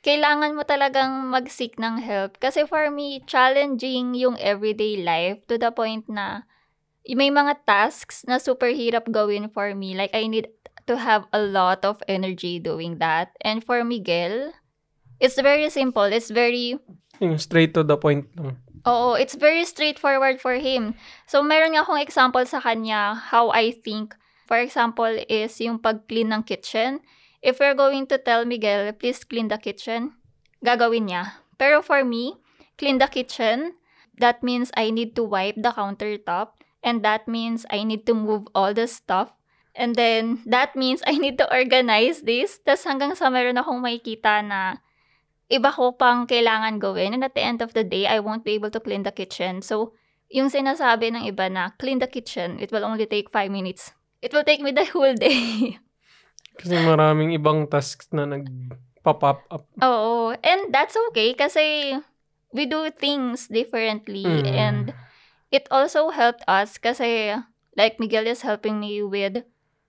kailangan 0.00 0.56
mo 0.56 0.64
talagang 0.64 1.28
mag-seek 1.28 1.76
ng 1.76 2.00
help. 2.00 2.40
Kasi 2.40 2.64
for 2.64 2.88
me, 2.88 3.20
challenging 3.26 4.16
yung 4.16 4.40
everyday 4.40 5.00
life 5.00 5.44
to 5.44 5.60
the 5.60 5.68
point 5.68 6.08
na 6.08 6.48
may 7.16 7.32
mga 7.32 7.64
tasks 7.64 8.24
na 8.28 8.36
super 8.36 8.68
hirap 8.68 9.08
gawin 9.08 9.48
for 9.48 9.72
me. 9.72 9.96
Like, 9.96 10.12
I 10.12 10.28
need 10.28 10.52
to 10.84 10.96
have 10.96 11.24
a 11.32 11.40
lot 11.40 11.84
of 11.84 12.02
energy 12.08 12.58
doing 12.58 12.98
that. 12.98 13.32
And 13.40 13.64
for 13.64 13.84
Miguel, 13.84 14.52
it's 15.20 15.40
very 15.40 15.68
simple. 15.70 16.04
It's 16.04 16.28
very 16.28 16.76
Yung 17.18 17.38
straight 17.38 17.74
to 17.74 17.82
the 17.82 17.98
point 17.98 18.30
lang. 18.38 18.62
Oo, 18.86 19.18
it's 19.18 19.34
very 19.34 19.66
straightforward 19.66 20.40
for 20.40 20.54
him. 20.56 20.94
So, 21.26 21.42
meron 21.42 21.74
nga 21.74 21.82
akong 21.82 22.00
example 22.00 22.46
sa 22.46 22.62
kanya 22.62 23.18
how 23.18 23.50
I 23.50 23.74
think. 23.74 24.14
For 24.46 24.56
example, 24.56 25.10
is 25.28 25.60
yung 25.60 25.82
pag-clean 25.82 26.32
ng 26.32 26.46
kitchen. 26.46 27.04
If 27.42 27.60
we're 27.60 27.76
going 27.76 28.06
to 28.08 28.16
tell 28.16 28.48
Miguel, 28.48 28.90
please 28.96 29.22
clean 29.22 29.52
the 29.52 29.58
kitchen, 29.58 30.16
gagawin 30.64 31.10
niya. 31.10 31.42
Pero 31.58 31.82
for 31.82 32.02
me, 32.02 32.38
clean 32.78 32.98
the 32.98 33.10
kitchen, 33.10 33.76
that 34.16 34.42
means 34.42 34.70
I 34.74 34.90
need 34.90 35.14
to 35.18 35.22
wipe 35.26 35.58
the 35.58 35.74
countertop. 35.74 36.57
And 36.88 37.04
that 37.04 37.28
means 37.28 37.68
I 37.68 37.84
need 37.84 38.08
to 38.08 38.16
move 38.16 38.48
all 38.56 38.72
the 38.72 38.88
stuff. 38.88 39.36
And 39.76 39.92
then, 39.92 40.40
that 40.48 40.72
means 40.72 41.04
I 41.04 41.20
need 41.20 41.36
to 41.38 41.46
organize 41.52 42.24
this. 42.24 42.58
Tapos 42.64 42.88
hanggang 42.88 43.12
sa 43.12 43.28
meron 43.28 43.60
akong 43.60 43.84
makikita 43.84 44.40
na 44.40 44.80
iba 45.52 45.68
ko 45.68 45.92
pang 45.92 46.24
kailangan 46.24 46.80
gawin. 46.80 47.12
And 47.12 47.22
at 47.28 47.36
the 47.36 47.44
end 47.44 47.60
of 47.60 47.76
the 47.76 47.84
day, 47.84 48.08
I 48.08 48.24
won't 48.24 48.42
be 48.42 48.56
able 48.56 48.72
to 48.72 48.80
clean 48.80 49.04
the 49.04 49.12
kitchen. 49.12 49.60
So, 49.60 49.92
yung 50.32 50.48
sinasabi 50.48 51.12
ng 51.12 51.24
iba 51.28 51.52
na 51.52 51.76
clean 51.76 52.00
the 52.00 52.08
kitchen, 52.08 52.56
it 52.56 52.72
will 52.72 52.84
only 52.84 53.04
take 53.04 53.28
5 53.28 53.52
minutes. 53.52 53.92
It 54.24 54.32
will 54.32 54.44
take 54.44 54.64
me 54.64 54.72
the 54.72 54.88
whole 54.88 55.14
day. 55.14 55.76
Kasi 56.58 56.74
maraming 56.82 57.30
ibang 57.38 57.70
tasks 57.70 58.10
na 58.10 58.26
nag-pop 58.26 59.22
up. 59.22 59.38
Oo. 59.78 60.34
And 60.42 60.74
that's 60.74 60.98
okay 61.08 61.30
kasi 61.38 61.94
we 62.50 62.66
do 62.66 62.90
things 62.90 63.46
differently. 63.46 64.26
Mm. 64.26 64.46
And 64.50 64.84
it 65.50 65.66
also 65.70 66.10
helped 66.10 66.44
us 66.48 66.76
kasi 66.76 67.36
like 67.76 68.00
Miguel 68.00 68.26
is 68.26 68.42
helping 68.42 68.80
me 68.80 69.00
with 69.02 69.44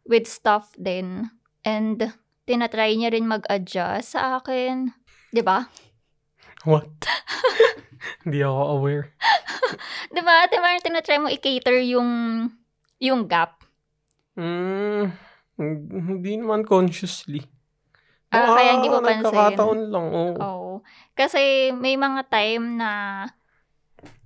with 0.05 0.25
stuff 0.29 0.73
din. 0.79 1.31
And 1.67 2.15
tinatry 2.47 2.95
niya 2.97 3.13
rin 3.13 3.27
mag-adjust 3.29 4.15
sa 4.15 4.39
akin. 4.39 4.93
'Di 5.33 5.41
ba? 5.43 5.67
What? 6.65 6.89
Hindi 8.23 8.39
ako 8.43 8.61
aware. 8.79 9.05
'Di 10.13 10.21
ba? 10.23 10.47
'Di 10.47 10.57
ba 10.57 10.79
tinatry 10.79 11.17
mo 11.19 11.27
i-cater 11.27 11.83
yung 11.83 12.09
yung 12.99 13.27
gap? 13.27 13.63
Mm, 14.39 15.11
hindi 15.59 16.39
naman 16.39 16.63
consciously. 16.63 17.43
Ah, 18.31 18.47
Baka 18.47 18.55
kaya 18.55 18.71
hindi 18.77 18.87
mo 18.87 18.99
pansin. 19.03 19.35
Nagkakataon 19.35 19.79
lang, 19.91 20.05
oo. 20.15 20.33
Oo. 20.39 20.73
Kasi 21.17 21.73
may 21.75 21.99
mga 21.99 22.23
time 22.31 22.79
na 22.79 22.91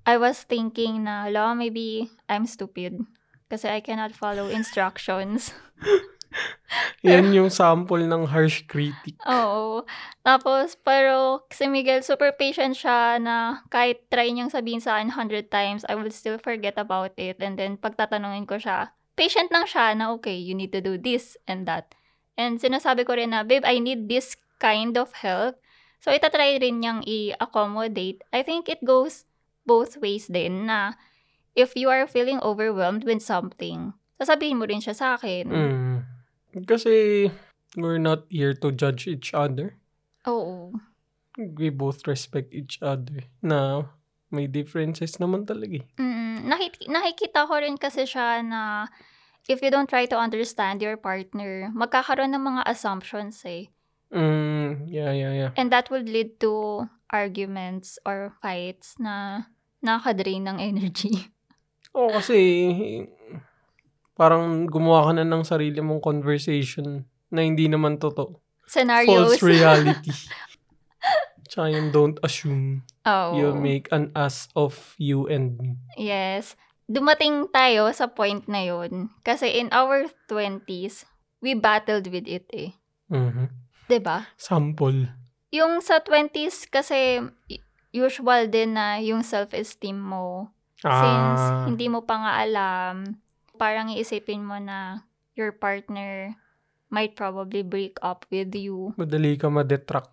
I 0.03 0.19
was 0.19 0.43
thinking 0.43 1.07
na, 1.07 1.27
hala, 1.27 1.55
maybe 1.55 2.11
I'm 2.27 2.43
stupid. 2.43 3.07
Kasi 3.47 3.71
I 3.71 3.79
cannot 3.79 4.11
follow 4.11 4.51
instructions. 4.51 5.55
Yan 7.07 7.35
yung 7.35 7.51
sample 7.51 8.03
ng 8.03 8.27
harsh 8.27 8.65
critic. 8.65 9.15
Oo. 9.27 9.85
Tapos, 10.25 10.75
pero 10.79 11.45
si 11.51 11.67
Miguel, 11.69 12.01
super 12.01 12.33
patient 12.35 12.75
siya 12.75 13.19
na 13.19 13.63
kahit 13.69 14.07
try 14.09 14.31
niyang 14.31 14.51
sabihin 14.51 14.81
sa 14.81 14.97
akin 14.97 15.13
100 15.13 15.51
times, 15.51 15.83
I 15.87 15.95
will 15.95 16.11
still 16.11 16.39
forget 16.39 16.75
about 16.79 17.15
it. 17.15 17.39
And 17.43 17.59
then, 17.59 17.77
pagtatanungin 17.77 18.47
ko 18.47 18.57
siya, 18.57 18.95
patient 19.13 19.51
lang 19.51 19.67
siya 19.67 19.93
na, 19.95 20.11
okay, 20.17 20.35
you 20.35 20.55
need 20.55 20.71
to 20.73 20.81
do 20.81 20.97
this 20.97 21.37
and 21.47 21.67
that. 21.69 21.93
And 22.39 22.57
sinasabi 22.57 23.05
ko 23.05 23.13
rin 23.19 23.35
na, 23.35 23.45
babe, 23.45 23.63
I 23.67 23.77
need 23.77 24.09
this 24.09 24.35
kind 24.57 24.97
of 24.97 25.13
help. 25.21 25.59
So, 26.01 26.11
itatry 26.11 26.59
rin 26.59 26.81
niyang 26.81 27.05
i-accommodate. 27.05 28.25
I 28.33 28.41
think 28.41 28.67
it 28.67 28.81
goes 28.83 29.27
both 29.63 29.99
ways 29.99 30.27
din 30.27 30.67
na 30.67 30.95
if 31.55 31.75
you 31.75 31.89
are 31.89 32.05
feeling 32.07 32.39
overwhelmed 32.41 33.03
with 33.03 33.21
something, 33.21 33.93
sasabihin 34.19 34.59
mo 34.59 34.65
rin 34.65 34.81
siya 34.81 34.95
sa 34.95 35.07
akin. 35.15 35.45
Mm. 35.49 35.95
Kasi 36.65 37.27
we're 37.77 38.01
not 38.01 38.29
here 38.29 38.53
to 38.53 38.69
judge 38.71 39.09
each 39.09 39.33
other. 39.33 39.77
Oo. 40.29 40.77
We 41.37 41.73
both 41.73 42.05
respect 42.05 42.53
each 42.53 42.77
other. 42.81 43.25
Na 43.41 43.89
may 44.29 44.45
differences 44.45 45.17
naman 45.17 45.45
talaga 45.45 45.81
eh. 45.81 45.85
Mm, 45.97 46.49
nakik- 46.49 46.89
nakikita 46.89 47.45
ko 47.45 47.57
rin 47.57 47.77
kasi 47.77 48.05
siya 48.05 48.41
na 48.45 48.89
if 49.49 49.61
you 49.61 49.69
don't 49.69 49.89
try 49.89 50.05
to 50.05 50.17
understand 50.17 50.81
your 50.81 50.97
partner, 50.97 51.69
magkakaroon 51.73 52.33
ng 52.33 52.43
mga 52.43 52.61
assumptions 52.69 53.41
eh. 53.45 53.69
Mm, 54.13 54.85
yeah, 54.89 55.09
yeah, 55.09 55.33
yeah. 55.33 55.51
And 55.57 55.73
that 55.73 55.89
would 55.89 56.05
lead 56.05 56.37
to 56.45 56.85
arguments 57.09 57.97
or 58.05 58.33
fights 58.41 58.97
na 59.01 59.49
nakaka-drain 59.83 60.47
ng 60.47 60.57
energy. 60.57 61.11
Oo, 61.97 62.09
kasi 62.09 62.39
parang 64.17 64.65
gumawa 64.65 65.09
ka 65.09 65.21
na 65.21 65.27
ng 65.27 65.43
sarili 65.45 65.83
mong 65.83 66.01
conversation 66.01 67.05
na 67.29 67.45
hindi 67.45 67.69
naman 67.69 67.99
totoo. 68.01 68.39
Scenarios. 68.65 69.37
False 69.37 69.43
reality. 69.43 70.09
Tsaka 71.51 71.69
yung 71.69 71.93
don't 71.93 72.17
assume 72.25 72.81
Oo. 73.05 73.37
you 73.37 73.53
make 73.53 73.85
an 73.93 74.09
ass 74.17 74.49
of 74.57 74.97
you 74.97 75.29
and 75.29 75.59
me. 75.61 75.77
Yes. 75.99 76.57
Dumating 76.89 77.53
tayo 77.53 77.93
sa 77.93 78.09
point 78.09 78.47
na 78.49 78.65
yun. 78.65 79.13
Kasi 79.21 79.61
in 79.61 79.69
our 79.69 80.09
20s, 80.25 81.05
we 81.43 81.53
battled 81.53 82.09
with 82.09 82.25
it 82.25 82.49
eh. 82.55 82.73
Mhm. 83.11 83.51
'Di 83.85 83.99
ba? 84.01 84.33
Sample. 84.39 85.11
Yung 85.53 85.83
sa 85.85 86.01
20s 86.01 86.65
kasi 86.71 87.21
usual 87.93 88.49
din 88.49 88.73
na 88.73 88.97
yung 88.97 89.21
self-esteem 89.21 89.95
mo 89.95 90.49
Since 90.83 91.39
Ah, 91.39 91.63
hindi 91.63 91.87
mo 91.87 92.03
pa 92.03 92.19
nga 92.19 92.33
alam, 92.43 93.15
parang 93.55 93.87
iisipin 93.87 94.43
mo 94.43 94.59
na 94.59 95.07
your 95.31 95.55
partner 95.55 96.35
might 96.91 97.15
probably 97.15 97.63
break 97.63 97.95
up 98.03 98.27
with 98.27 98.51
you. 98.51 98.91
madali 98.99 99.39
ka 99.39 99.47
ma-detract. 99.47 100.11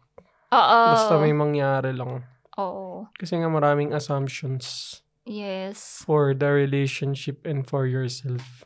Oo. 0.54 0.80
Basta 0.94 1.18
may 1.18 1.34
mangyari 1.34 1.90
lang. 1.90 2.22
Oo. 2.54 3.10
Kasi 3.18 3.34
nga 3.42 3.50
maraming 3.50 3.90
assumptions 3.90 5.00
Yes. 5.26 6.06
for 6.06 6.38
the 6.38 6.46
relationship 6.46 7.42
and 7.42 7.66
for 7.66 7.90
yourself. 7.90 8.62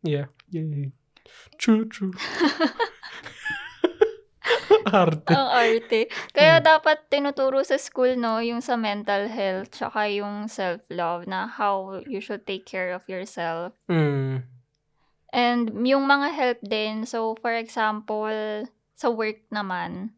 Yeah. 0.00 0.32
Yay. 0.48 0.96
True, 1.60 1.84
true. 1.92 2.16
Arte. 4.92 5.32
Ang 5.32 5.48
arte. 5.48 6.00
Kaya 6.34 6.58
dapat 6.60 7.08
tinuturo 7.08 7.62
sa 7.64 7.78
school, 7.78 8.18
no, 8.18 8.38
yung 8.42 8.60
sa 8.60 8.76
mental 8.76 9.28
health, 9.30 9.72
tsaka 9.72 10.10
yung 10.10 10.50
self-love 10.50 11.26
na 11.26 11.48
how 11.48 12.02
you 12.04 12.20
should 12.20 12.44
take 12.44 12.66
care 12.66 12.92
of 12.92 13.06
yourself. 13.08 13.72
Mm. 13.86 14.44
And 15.32 15.62
yung 15.88 16.04
mga 16.04 16.28
help 16.36 16.60
din, 16.60 17.08
so 17.08 17.34
for 17.40 17.56
example, 17.56 18.68
sa 18.92 19.08
work 19.08 19.40
naman, 19.48 20.12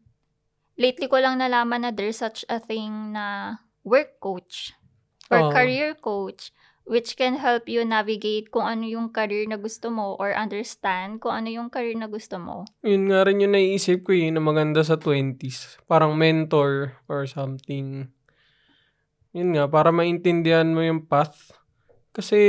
lately 0.75 1.07
ko 1.07 1.23
lang 1.23 1.39
nalaman 1.39 1.87
na 1.87 1.91
there's 1.95 2.19
such 2.19 2.43
a 2.51 2.59
thing 2.59 3.15
na 3.15 3.59
work 3.87 4.19
coach 4.19 4.75
or 5.31 5.49
Oo. 5.49 5.51
career 5.55 5.95
coach 5.95 6.51
which 6.85 7.17
can 7.17 7.41
help 7.41 7.65
you 7.65 7.81
navigate 7.81 8.53
kung 8.53 8.65
ano 8.65 8.85
yung 8.85 9.09
career 9.09 9.49
na 9.49 9.57
gusto 9.57 9.89
mo 9.89 10.13
or 10.21 10.37
understand 10.37 11.17
kung 11.17 11.33
ano 11.33 11.49
yung 11.49 11.69
career 11.73 11.97
na 11.97 12.05
gusto 12.05 12.37
mo. 12.37 12.69
Yun 12.85 13.09
nga 13.09 13.25
rin 13.25 13.41
yung 13.41 13.57
naiisip 13.57 14.05
ko 14.05 14.13
eh, 14.13 14.29
na 14.29 14.37
maganda 14.37 14.85
sa 14.85 14.95
20s. 14.95 15.81
Parang 15.89 16.13
mentor 16.13 17.01
or 17.09 17.25
something. 17.25 18.13
Yun 19.33 19.49
nga, 19.57 19.65
para 19.67 19.89
maintindihan 19.89 20.69
mo 20.69 20.85
yung 20.85 21.03
path. 21.03 21.51
Kasi 22.15 22.39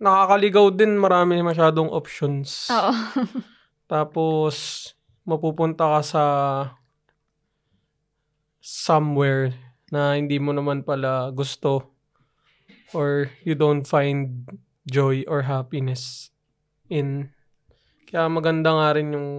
nakakaligaw 0.00 0.72
din 0.72 0.96
marami 0.96 1.42
masyadong 1.44 1.90
options. 1.92 2.70
Oo. 2.72 2.94
Tapos, 3.92 4.88
mapupunta 5.28 5.98
ka 5.98 6.00
sa 6.00 6.24
somewhere 8.64 9.52
na 9.92 10.16
hindi 10.16 10.40
mo 10.40 10.56
naman 10.56 10.80
pala 10.80 11.28
gusto 11.36 11.93
or 12.94 13.28
you 13.42 13.58
don't 13.58 13.84
find 13.84 14.46
joy 14.86 15.26
or 15.26 15.42
happiness 15.42 16.30
in. 16.88 17.34
Kaya 18.08 18.30
maganda 18.30 18.70
nga 18.70 18.88
rin 18.94 19.12
yung 19.12 19.30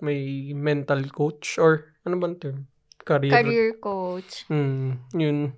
may 0.00 0.52
mental 0.54 1.02
coach 1.10 1.58
or 1.58 1.92
ano 2.06 2.16
bang 2.22 2.36
term? 2.38 2.58
Career. 3.06 3.30
career 3.30 3.70
coach. 3.78 4.46
Hmm, 4.50 4.98
yun. 5.14 5.54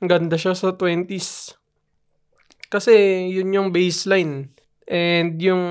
Ganda 0.00 0.40
siya 0.40 0.56
sa 0.56 0.72
20s. 0.72 1.52
Kasi 2.72 3.28
yun 3.28 3.52
yung 3.52 3.68
baseline. 3.72 4.52
And 4.88 5.36
yung 5.36 5.64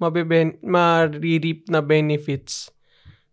mabeben 0.00 0.60
maririp 0.60 1.68
na 1.72 1.80
benefits 1.80 2.72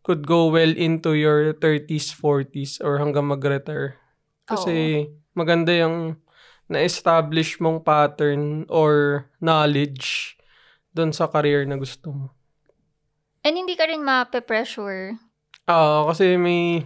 could 0.03 0.27
go 0.27 0.51
well 0.51 0.71
into 0.75 1.15
your 1.15 1.55
30s, 1.55 2.11
40s, 2.11 2.83
or 2.83 2.99
hanggang 2.99 3.31
mag-retire. 3.31 3.95
Kasi 4.43 5.07
maganda 5.31 5.71
yung 5.71 6.19
na-establish 6.71 7.59
mong 7.59 7.83
pattern 7.83 8.63
or 8.71 9.25
knowledge 9.43 10.35
doon 10.95 11.11
sa 11.11 11.27
career 11.27 11.65
na 11.67 11.75
gusto 11.75 12.09
mo. 12.13 12.25
And 13.43 13.59
hindi 13.59 13.75
ka 13.75 13.91
rin 13.91 14.03
mape-pressure 14.05 15.19
Oo, 15.63 16.11
kasi 16.11 16.35
may 16.35 16.83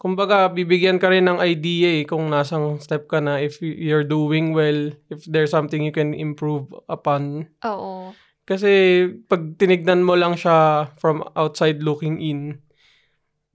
kumbaga 0.00 0.48
bibigyan 0.48 1.00
ka 1.00 1.08
rin 1.12 1.28
ng 1.28 1.40
idea 1.40 2.00
eh 2.00 2.04
kung 2.08 2.28
nasang 2.28 2.80
step 2.80 3.08
ka 3.08 3.20
na 3.20 3.40
if 3.40 3.60
you're 3.60 4.04
doing 4.04 4.52
well, 4.52 4.92
if 5.12 5.24
there's 5.28 5.52
something 5.52 5.84
you 5.84 5.92
can 5.92 6.12
improve 6.12 6.68
upon. 6.88 7.48
Oo. 7.64 8.12
Kasi 8.44 9.04
pag 9.28 9.56
tinignan 9.56 10.04
mo 10.04 10.16
lang 10.16 10.36
siya 10.36 10.88
from 11.00 11.24
outside 11.36 11.80
looking 11.80 12.20
in, 12.20 12.60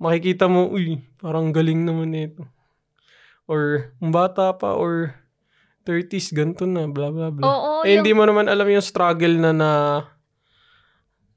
makikita 0.01 0.50
mo, 0.50 0.70
uy, 0.70 1.01
parang 1.22 1.54
galing 1.54 1.86
naman 1.86 2.13
nito. 2.13 2.46
Or, 3.45 3.93
bata 4.01 4.57
pa, 4.57 4.73
or 4.73 5.13
30s, 5.85 6.33
ganito 6.33 6.65
na, 6.65 6.89
blah, 6.89 7.13
blah, 7.13 7.29
blah. 7.29 7.45
Oo, 7.45 7.71
eh, 7.85 7.93
yung- 7.93 8.01
hindi 8.01 8.11
mo 8.11 8.25
naman 8.25 8.49
alam 8.49 8.65
yung 8.65 8.81
struggle 8.81 9.37
na 9.37 9.51
na 9.53 9.71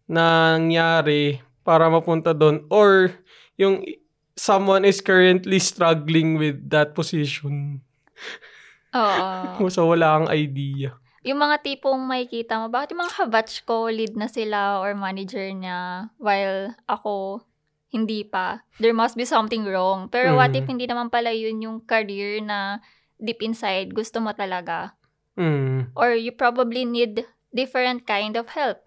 nangyari 0.08 1.40
para 1.60 1.92
mapunta 1.92 2.32
doon. 2.32 2.64
Or, 2.72 3.12
yung 3.60 3.84
someone 4.32 4.88
is 4.88 5.04
currently 5.04 5.60
struggling 5.60 6.40
with 6.40 6.56
that 6.70 6.96
position. 6.96 7.84
Oo. 8.96 9.28
So, 9.74 9.84
wala 9.84 10.16
kang 10.16 10.30
idea. 10.32 10.96
yung 11.20 11.44
mga 11.44 11.60
tipong 11.60 12.00
makikita 12.08 12.56
mo, 12.56 12.72
bakit 12.72 12.96
yung 12.96 13.04
mga 13.04 13.16
kabatch 13.20 13.60
ko, 13.68 13.92
lead 13.92 14.16
na 14.16 14.32
sila 14.32 14.80
or 14.80 14.96
manager 14.96 15.44
niya, 15.52 16.08
while 16.16 16.72
ako, 16.88 17.44
hindi 17.88 18.24
pa. 18.24 18.64
There 18.76 18.92
must 18.92 19.16
be 19.16 19.24
something 19.24 19.64
wrong. 19.64 20.12
Pero 20.12 20.36
what 20.36 20.52
Mm. 20.52 20.58
if 20.60 20.64
hindi 20.68 20.84
naman 20.84 21.08
pala 21.08 21.32
yun 21.32 21.64
yung 21.64 21.78
career 21.88 22.40
na 22.44 22.84
deep 23.16 23.40
inside 23.40 23.96
gusto 23.96 24.20
mo 24.20 24.36
talaga? 24.36 24.92
Mm. 25.40 25.96
Or 25.96 26.12
you 26.12 26.32
probably 26.36 26.84
need 26.84 27.24
different 27.50 28.04
kind 28.04 28.36
of 28.36 28.52
help. 28.52 28.84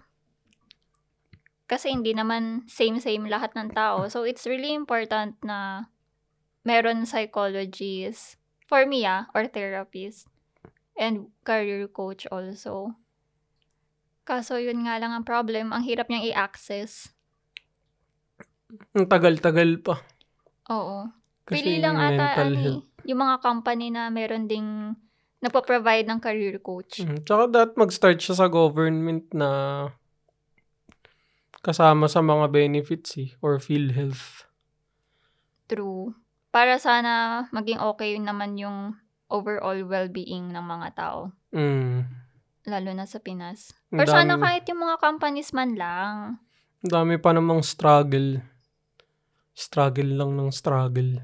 Kasi 1.66 1.88
hindi 1.88 2.12
naman 2.12 2.68
same-same 2.68 3.32
lahat 3.32 3.56
ng 3.56 3.72
tao. 3.72 4.06
So, 4.12 4.28
it's 4.28 4.44
really 4.44 4.76
important 4.76 5.40
na 5.40 5.88
meron 6.68 7.08
psychologists, 7.08 8.36
for 8.68 8.84
me 8.84 9.08
ah, 9.08 9.32
or 9.32 9.48
therapist, 9.48 10.28
and 11.00 11.32
career 11.48 11.88
coach 11.88 12.28
also. 12.28 13.00
Kaso 14.28 14.60
yun 14.60 14.84
nga 14.84 15.00
lang 15.00 15.16
ang 15.16 15.24
problem, 15.24 15.72
ang 15.72 15.88
hirap 15.88 16.12
niyang 16.12 16.28
i-access. 16.28 17.16
Ang 18.96 19.08
tagal-tagal 19.08 19.82
pa. 19.84 20.00
Oo. 20.72 21.10
Kasi 21.44 21.56
Pili 21.60 21.84
lang 21.84 21.98
ata 21.98 22.38
ano, 22.46 22.56
eh, 22.56 22.62
health. 22.64 22.86
yung 23.04 23.20
mga 23.20 23.36
company 23.42 23.90
na 23.90 24.08
meron 24.14 24.46
ding 24.46 24.94
nagpo-provide 25.42 26.06
ng 26.06 26.20
career 26.22 26.62
coach. 26.62 27.02
Mm. 27.02 27.26
Tsaka 27.26 27.44
that 27.50 27.72
mag-start 27.74 28.22
siya 28.22 28.38
sa 28.38 28.48
government 28.48 29.26
na 29.34 29.50
kasama 31.66 32.06
sa 32.06 32.22
mga 32.22 32.50
benefits 32.50 33.18
eh, 33.18 33.34
or 33.42 33.58
PhilHealth. 33.58 34.46
True. 35.66 36.14
Para 36.54 36.78
sana 36.78 37.46
maging 37.50 37.80
okay 37.80 38.18
naman 38.22 38.60
yung 38.60 38.94
overall 39.32 39.82
well-being 39.88 40.52
ng 40.52 40.66
mga 40.66 40.88
tao. 40.94 41.32
Mm. 41.56 42.06
Lalo 42.68 42.90
na 42.94 43.10
sa 43.10 43.18
Pinas. 43.18 43.74
Or 43.90 44.06
sana 44.06 44.38
kahit 44.38 44.70
yung 44.70 44.86
mga 44.86 45.02
companies 45.02 45.50
man 45.56 45.74
lang. 45.74 46.38
Ang 46.86 46.92
dami 46.92 47.16
pa 47.18 47.34
namang 47.34 47.66
struggle. 47.66 48.44
Struggle 49.54 50.16
lang 50.16 50.36
ng 50.36 50.50
struggle. 50.50 51.22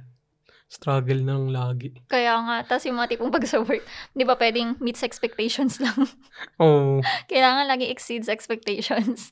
Struggle 0.68 1.24
lang 1.24 1.48
lagi. 1.48 1.96
Kaya 2.12 2.36
nga, 2.44 2.56
tas 2.68 2.84
yung 2.84 3.00
mga 3.00 3.16
tipong 3.16 3.32
pag 3.32 3.48
sa 3.48 3.64
work, 3.64 3.88
di 4.12 4.28
ba 4.28 4.36
pwedeng 4.36 4.76
meets 4.84 5.00
expectations 5.00 5.80
lang? 5.80 5.96
Oh, 6.60 7.00
Kailangan 7.32 7.72
lagi 7.72 7.88
exceeds 7.88 8.28
expectations. 8.28 9.32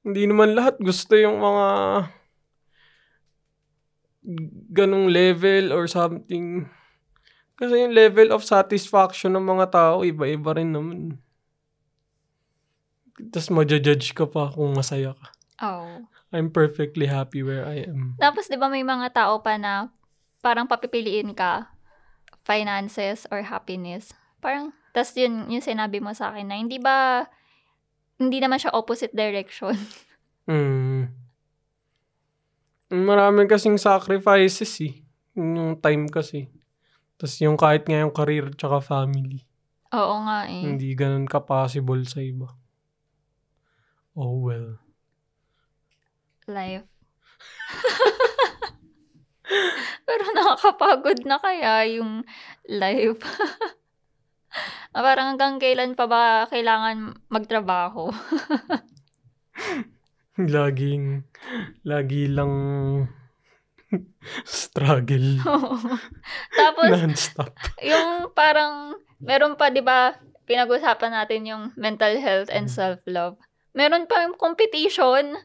hindi 0.00 0.24
naman 0.24 0.56
lahat 0.56 0.80
gusto 0.80 1.12
yung 1.12 1.44
mga 1.44 1.66
ganong 4.72 5.12
level 5.12 5.72
or 5.76 5.84
something. 5.84 6.68
Kasi 7.56 7.84
yung 7.84 7.92
level 7.92 8.32
of 8.32 8.40
satisfaction 8.40 9.36
ng 9.36 9.44
mga 9.44 9.66
tao, 9.68 10.00
iba-iba 10.00 10.56
rin 10.56 10.72
naman. 10.72 11.20
Tapos 13.28 13.52
majudge 13.52 14.16
ka 14.16 14.24
pa 14.24 14.48
kung 14.48 14.72
masaya 14.72 15.12
ka. 15.12 15.26
Oh. 15.60 16.08
I'm 16.30 16.50
perfectly 16.50 17.10
happy 17.10 17.42
where 17.42 17.66
I 17.66 17.86
am. 17.90 18.14
Tapos, 18.22 18.46
di 18.46 18.54
ba 18.54 18.70
may 18.70 18.86
mga 18.86 19.10
tao 19.10 19.42
pa 19.42 19.58
na 19.58 19.90
parang 20.40 20.70
papipiliin 20.70 21.34
ka, 21.34 21.68
finances 22.46 23.26
or 23.34 23.42
happiness. 23.42 24.14
Parang, 24.38 24.70
tas 24.94 25.10
yun, 25.18 25.50
yung 25.50 25.62
sinabi 25.62 25.98
mo 25.98 26.14
sa 26.14 26.30
akin 26.30 26.46
na 26.46 26.56
hindi 26.56 26.78
ba, 26.78 27.26
hindi 28.16 28.38
naman 28.38 28.62
siya 28.62 28.74
opposite 28.74 29.14
direction. 29.14 29.74
Mm. 30.50 31.06
Marami 32.90 33.46
kasing 33.46 33.78
sacrifices 33.78 34.82
eh. 34.82 34.98
Yung 35.38 35.78
time 35.78 36.10
kasi. 36.10 36.50
Tapos 37.14 37.38
yung 37.38 37.54
kahit 37.54 37.86
nga 37.86 38.02
yung 38.02 38.10
career 38.10 38.50
tsaka 38.58 38.82
family. 38.82 39.46
Oo 39.94 40.26
nga 40.26 40.50
eh. 40.50 40.66
Hindi 40.66 40.90
ganun 40.98 41.30
ka-possible 41.30 42.02
sa 42.02 42.18
iba. 42.18 42.50
Oh 44.18 44.42
well. 44.42 44.89
Life. 46.50 46.86
Pero 50.06 50.24
nakakapagod 50.30 51.24
na 51.24 51.38
kaya 51.38 51.86
yung 51.88 52.26
life. 52.66 53.22
Ah, 54.90 55.06
Parang 55.06 55.30
hanggang 55.30 55.62
kailan 55.62 55.94
pa 55.94 56.10
ba 56.10 56.42
kailangan 56.50 57.14
magtrabaho? 57.30 58.10
Laging, 60.34 61.22
lagi 61.84 62.26
lang 62.26 62.50
struggle. 64.42 65.38
Tapos, 66.50 66.88
Non-stop. 66.90 67.54
yung 67.78 68.32
parang, 68.32 68.98
meron 69.22 69.54
pa, 69.54 69.70
di 69.70 69.78
ba, 69.78 70.18
pinag-usapan 70.50 71.14
natin 71.14 71.46
yung 71.46 71.62
mental 71.78 72.18
health 72.18 72.50
and 72.50 72.66
Mm. 72.66 72.74
self-love. 72.74 73.38
Meron 73.70 74.10
pa 74.10 74.26
yung 74.26 74.34
competition. 74.34 75.38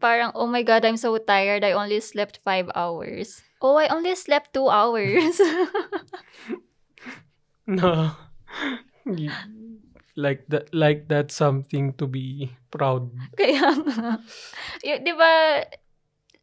Parang, 0.00 0.32
oh 0.34 0.46
my 0.46 0.62
God, 0.62 0.84
I'm 0.84 0.96
so 0.96 1.16
tired. 1.18 1.64
I 1.64 1.72
only 1.72 2.00
slept 2.00 2.40
five 2.42 2.70
hours. 2.74 3.42
Oh, 3.62 3.76
I 3.76 3.86
only 3.88 4.14
slept 4.14 4.54
two 4.54 4.68
hours. 4.68 5.38
Na, 7.66 8.18
like 10.16 10.42
that, 10.50 10.66
like 10.74 11.06
that's 11.06 11.34
something 11.34 11.94
to 11.94 12.10
be 12.10 12.50
proud. 12.74 13.06
Kaya 13.38 13.70
nga. 13.78 14.18
Y- 14.82 14.98
di 14.98 15.12
ba, 15.14 15.62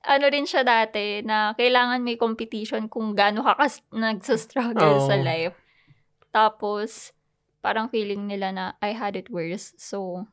ano 0.07 0.25
rin 0.31 0.47
siya 0.47 0.63
dati, 0.63 1.19
na 1.27 1.51
kailangan 1.59 1.99
may 1.99 2.15
competition 2.15 2.87
kung 2.87 3.11
gaano 3.13 3.43
ka 3.43 3.59
kas- 3.59 3.83
nagsastruggle 3.91 5.03
sa 5.03 5.19
Oo. 5.19 5.25
life. 5.27 5.59
Tapos, 6.31 7.11
parang 7.59 7.91
feeling 7.91 8.31
nila 8.31 8.55
na, 8.55 8.65
I 8.79 8.95
had 8.95 9.19
it 9.19 9.27
worse. 9.27 9.75
So, 9.75 10.23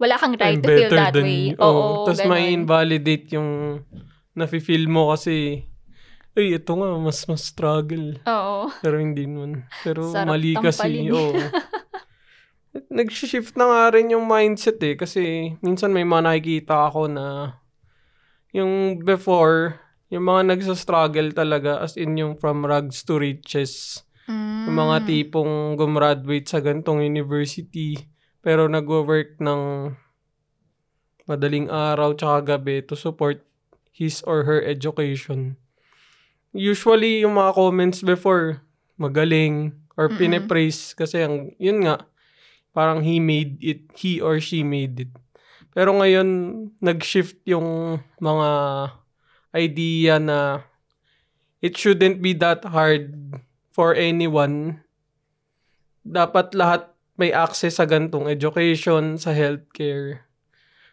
wala 0.00 0.16
kang 0.16 0.34
right 0.40 0.56
I'm 0.56 0.64
to 0.64 0.68
feel 0.72 0.90
that 0.96 1.14
way. 1.14 1.52
you. 1.52 1.60
Oo. 1.60 2.08
Tapos 2.08 2.24
may 2.24 2.56
invalidate 2.56 3.36
yung 3.36 3.84
nafe-feel 4.32 4.88
mo 4.88 5.12
kasi 5.12 5.68
ay, 6.38 6.56
ito 6.56 6.72
nga, 6.78 6.94
mas 6.96 7.26
mas 7.26 7.42
struggle. 7.42 8.16
Oo. 8.24 8.70
Pero 8.80 8.96
hindi 9.02 9.26
naman. 9.26 9.66
Pero 9.82 10.08
Sarap 10.08 10.32
mali 10.32 10.54
kasi. 10.56 11.10
Oo. 11.10 11.34
Nag-shift 12.96 13.58
na 13.58 13.66
nga 13.66 13.82
rin 13.98 14.14
yung 14.14 14.30
mindset 14.30 14.78
eh. 14.86 14.94
Kasi 14.94 15.52
minsan 15.58 15.90
may 15.90 16.06
mga 16.06 16.30
nakikita 16.30 16.86
ako 16.86 17.10
na 17.10 17.58
yung 18.54 19.02
before, 19.02 19.82
yung 20.06 20.22
mga 20.22 20.54
nagsa-struggle 20.54 21.34
talaga 21.34 21.82
as 21.82 21.98
in 21.98 22.14
yung 22.14 22.38
from 22.38 22.62
rags 22.62 23.02
to 23.02 23.18
riches. 23.18 24.06
Mm. 24.30 24.70
Yung 24.70 24.76
mga 24.86 24.96
tipong 25.10 25.74
gumraduate 25.74 26.46
sa 26.46 26.62
gantong 26.62 27.02
university 27.02 27.98
pero 28.40 28.68
nagwo-work 28.68 29.36
ng 29.40 29.92
madaling 31.28 31.68
araw 31.68 32.16
tsaka 32.16 32.56
gabi 32.56 32.82
to 32.82 32.96
support 32.96 33.44
his 33.92 34.24
or 34.24 34.48
her 34.48 34.58
education. 34.64 35.60
Usually, 36.50 37.22
yung 37.22 37.38
mga 37.38 37.54
comments 37.54 38.02
before, 38.02 38.64
magaling 38.98 39.76
or 39.94 40.10
Mm-mm. 40.10 40.18
pinipraise 40.18 40.96
kasi 40.96 41.22
ang, 41.22 41.54
yun 41.60 41.86
nga, 41.86 42.02
parang 42.74 43.04
he 43.06 43.22
made 43.22 43.60
it, 43.62 43.86
he 43.94 44.18
or 44.18 44.42
she 44.42 44.66
made 44.66 44.98
it. 44.98 45.12
Pero 45.70 45.94
ngayon, 45.94 46.28
nag-shift 46.82 47.38
yung 47.46 48.00
mga 48.18 48.50
idea 49.54 50.18
na 50.18 50.66
it 51.62 51.78
shouldn't 51.78 52.18
be 52.18 52.34
that 52.34 52.64
hard 52.66 53.14
for 53.70 53.94
anyone. 53.94 54.82
Dapat 56.02 56.56
lahat 56.58 56.90
may 57.20 57.36
access 57.36 57.76
sa 57.76 57.84
gantong 57.84 58.24
education, 58.32 59.20
sa 59.20 59.36
healthcare. 59.36 60.24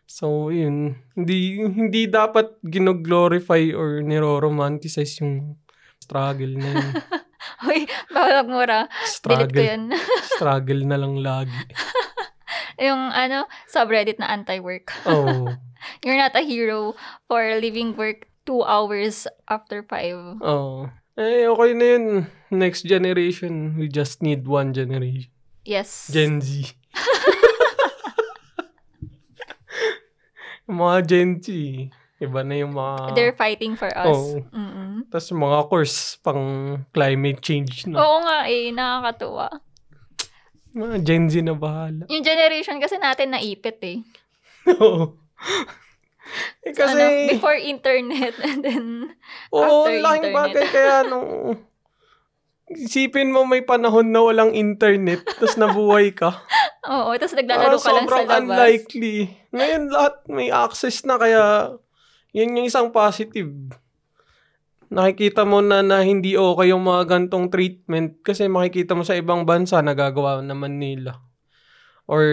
So, 0.04 0.52
yun. 0.52 1.00
Hindi, 1.16 1.64
hindi 1.64 2.08
dapat 2.08 2.60
gino-glorify 2.64 3.72
or 3.72 4.04
niro-romanticize 4.04 5.24
yung 5.24 5.56
struggle 6.00 6.52
na 6.60 6.70
yun. 6.76 6.92
Uy, 7.68 7.88
bawal 8.12 8.44
mura. 8.44 8.80
Delete 8.88 8.92
ko 8.92 9.08
Struggle. 9.08 9.64
yun. 9.64 9.84
struggle 10.36 10.82
na 10.84 10.98
lang 11.00 11.16
lagi. 11.24 11.56
Yung 12.78 13.10
ano, 13.10 13.50
subreddit 13.66 14.22
na 14.22 14.30
anti-work. 14.30 14.94
Oo. 15.10 15.50
You're 16.06 16.20
not 16.20 16.38
a 16.38 16.46
hero 16.46 16.94
for 17.26 17.42
leaving 17.58 17.98
work 17.98 18.30
two 18.46 18.62
hours 18.62 19.26
after 19.50 19.82
five. 19.82 20.38
Oo. 20.46 20.86
Eh, 21.18 21.50
okay 21.50 21.72
na 21.74 21.86
yun. 21.98 22.06
Next 22.54 22.86
generation, 22.86 23.74
we 23.82 23.90
just 23.90 24.22
need 24.22 24.46
one 24.46 24.78
generation. 24.78 25.34
Yes. 25.68 26.08
Gen 26.08 26.40
Z. 26.40 26.72
Yung 30.68 30.80
mga 30.80 30.98
Gen 31.04 31.32
Z, 31.40 31.48
iba 32.20 32.40
na 32.44 32.56
yung 32.56 32.76
mga... 32.76 33.16
They're 33.16 33.36
fighting 33.36 33.76
for 33.76 33.88
us. 33.88 34.12
Oo. 34.12 34.44
Mm-mm. 34.52 35.08
Tapos 35.08 35.32
mga 35.32 35.60
course 35.68 35.98
pang 36.20 36.44
climate 36.92 37.40
change 37.40 37.88
na. 37.88 38.00
Oo 38.00 38.18
nga 38.24 38.48
eh, 38.48 38.72
nakakatuwa. 38.72 39.48
Mga 40.72 40.96
Gen 41.04 41.26
Z 41.28 41.34
na 41.42 41.56
bahala. 41.56 42.04
Yung 42.08 42.24
generation 42.24 42.80
kasi 42.80 43.00
natin 43.00 43.32
naipit 43.32 43.80
eh. 43.84 43.98
Oo. 44.76 45.16
eh, 46.68 46.76
So, 46.76 46.84
kasi, 46.84 47.00
ano, 47.00 47.32
before 47.32 47.56
internet 47.56 48.36
and 48.48 48.60
then 48.60 48.86
oo, 49.56 49.88
after 49.88 49.96
laking 49.96 50.32
internet. 50.32 50.36
bagay 50.36 50.66
kaya 50.68 50.96
nung 51.08 51.32
isipin 52.72 53.32
mo 53.32 53.48
may 53.48 53.64
panahon 53.64 54.12
na 54.12 54.20
walang 54.20 54.52
internet 54.52 55.24
tapos 55.24 55.56
nabuhay 55.56 56.12
ka. 56.12 56.36
Oo, 56.92 57.16
tapos 57.16 57.36
naglalaro 57.36 57.78
ka 57.80 57.92
lang 57.96 58.08
sa 58.08 58.24
labas. 58.24 58.40
unlikely. 58.44 59.16
Ngayon 59.56 59.84
lahat 59.92 60.16
may 60.28 60.50
access 60.52 61.04
na 61.08 61.16
kaya 61.16 61.44
yun 62.36 62.60
yung 62.60 62.68
isang 62.68 62.92
positive. 62.92 63.52
Nakikita 64.88 65.44
mo 65.44 65.60
na 65.60 65.84
na 65.84 66.00
hindi 66.04 66.40
okay 66.40 66.72
yung 66.72 66.88
mga 66.88 67.04
gantong 67.08 67.52
treatment 67.52 68.24
kasi 68.24 68.48
makikita 68.48 68.96
mo 68.96 69.04
sa 69.04 69.20
ibang 69.20 69.44
bansa 69.44 69.84
nagagawa 69.84 70.40
naman 70.40 70.80
nila. 70.80 71.20
Or 72.08 72.24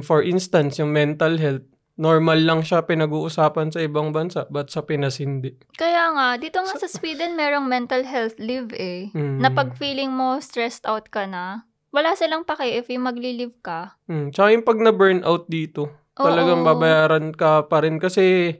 for 0.00 0.24
instance, 0.24 0.80
yung 0.80 0.96
mental 0.96 1.36
health, 1.36 1.68
normal 1.94 2.42
lang 2.42 2.60
siya 2.66 2.82
pinag-uusapan 2.82 3.70
sa 3.70 3.78
ibang 3.78 4.10
bansa 4.10 4.50
but 4.50 4.66
sa 4.70 4.82
Pinas 4.82 5.22
hindi. 5.22 5.54
Kaya 5.78 6.10
nga, 6.14 6.26
dito 6.34 6.58
nga 6.58 6.74
sa 6.74 6.90
Sweden, 6.90 7.38
merong 7.38 7.70
mental 7.70 8.02
health 8.02 8.34
leave 8.42 8.74
eh. 8.74 9.14
Mm. 9.14 9.38
Na 9.38 9.50
pag 9.54 9.78
feeling 9.78 10.10
mo 10.10 10.42
stressed 10.42 10.82
out 10.90 11.06
ka 11.14 11.26
na, 11.30 11.70
wala 11.94 12.18
silang 12.18 12.42
pake 12.42 12.82
if 12.82 12.90
yung 12.90 13.06
magli-leave 13.06 13.54
ka. 13.62 13.94
Mm. 14.10 14.34
Tsaka 14.34 14.48
yung 14.50 14.66
pag 14.66 14.78
na-burnout 14.82 15.46
dito, 15.46 15.94
Oo. 16.18 16.26
talagang 16.26 16.66
babayaran 16.66 17.30
ka 17.30 17.70
pa 17.70 17.86
rin 17.86 18.02
kasi 18.02 18.58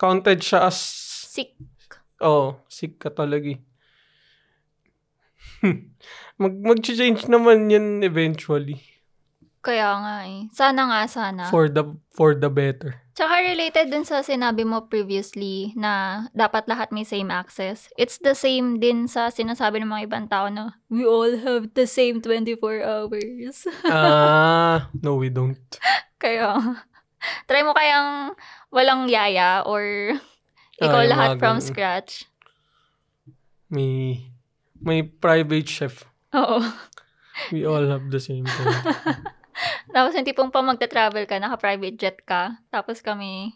counted 0.00 0.40
siya 0.40 0.68
as 0.68 1.04
Sick. 1.34 1.58
Oh, 2.22 2.62
sick 2.70 3.02
ka 3.02 3.10
talaga 3.10 3.58
eh. 3.58 3.60
Mag 6.40 6.54
mag-change 6.62 7.26
naman 7.26 7.66
yan 7.74 8.06
eventually 8.06 8.93
Kaya 9.64 9.88
nga 9.96 10.16
eh. 10.28 10.44
Sana 10.52 10.80
nga, 10.86 11.00
sana. 11.08 11.48
for 11.48 11.72
the 11.72 11.88
for 12.12 12.36
the 12.36 12.52
better. 12.52 13.00
Tsaka 13.14 13.46
related 13.46 13.88
dun 13.88 14.02
sa 14.02 14.20
sinabi 14.20 14.66
mo 14.66 14.90
previously 14.90 15.70
na 15.72 16.26
dapat 16.34 16.66
lahat 16.66 16.90
may 16.90 17.06
same 17.06 17.30
access. 17.30 17.88
It's 17.94 18.18
the 18.18 18.34
same 18.34 18.76
din 18.76 19.06
sa 19.06 19.30
sinasabi 19.30 19.80
ng 19.80 19.88
mga 19.88 20.04
ibang 20.10 20.26
tao 20.28 20.50
na 20.50 20.76
we 20.90 21.06
all 21.06 21.30
have 21.40 21.72
the 21.72 21.86
same 21.86 22.18
24 22.20 22.58
hours. 22.82 23.64
Ah, 23.88 24.90
no 24.98 25.14
we 25.16 25.30
don't. 25.30 25.62
Kaya, 26.18 26.58
try 27.46 27.62
mo 27.62 27.70
kayang 27.72 28.34
walang 28.68 29.06
yaya 29.06 29.62
or 29.64 30.18
ikaw 30.76 30.98
Ah, 30.98 31.04
yung 31.06 31.12
lahat 31.14 31.30
mga 31.30 31.40
from 31.40 31.56
ganun. 31.56 31.68
scratch. 31.70 32.12
May 33.70 34.26
may 34.76 35.06
private 35.06 35.70
chef. 35.70 36.02
Oo. 36.34 36.60
We 37.54 37.62
all 37.62 37.86
have 37.86 38.10
the 38.10 38.18
same 38.18 38.44
thing. 38.44 38.74
Tapos 39.92 40.16
yung 40.16 40.24
tipong 40.26 40.50
pa 40.54 40.64
magta-travel 40.64 41.28
ka, 41.28 41.36
naka-private 41.36 41.96
jet 42.00 42.18
ka. 42.24 42.62
Tapos 42.72 43.04
kami, 43.04 43.52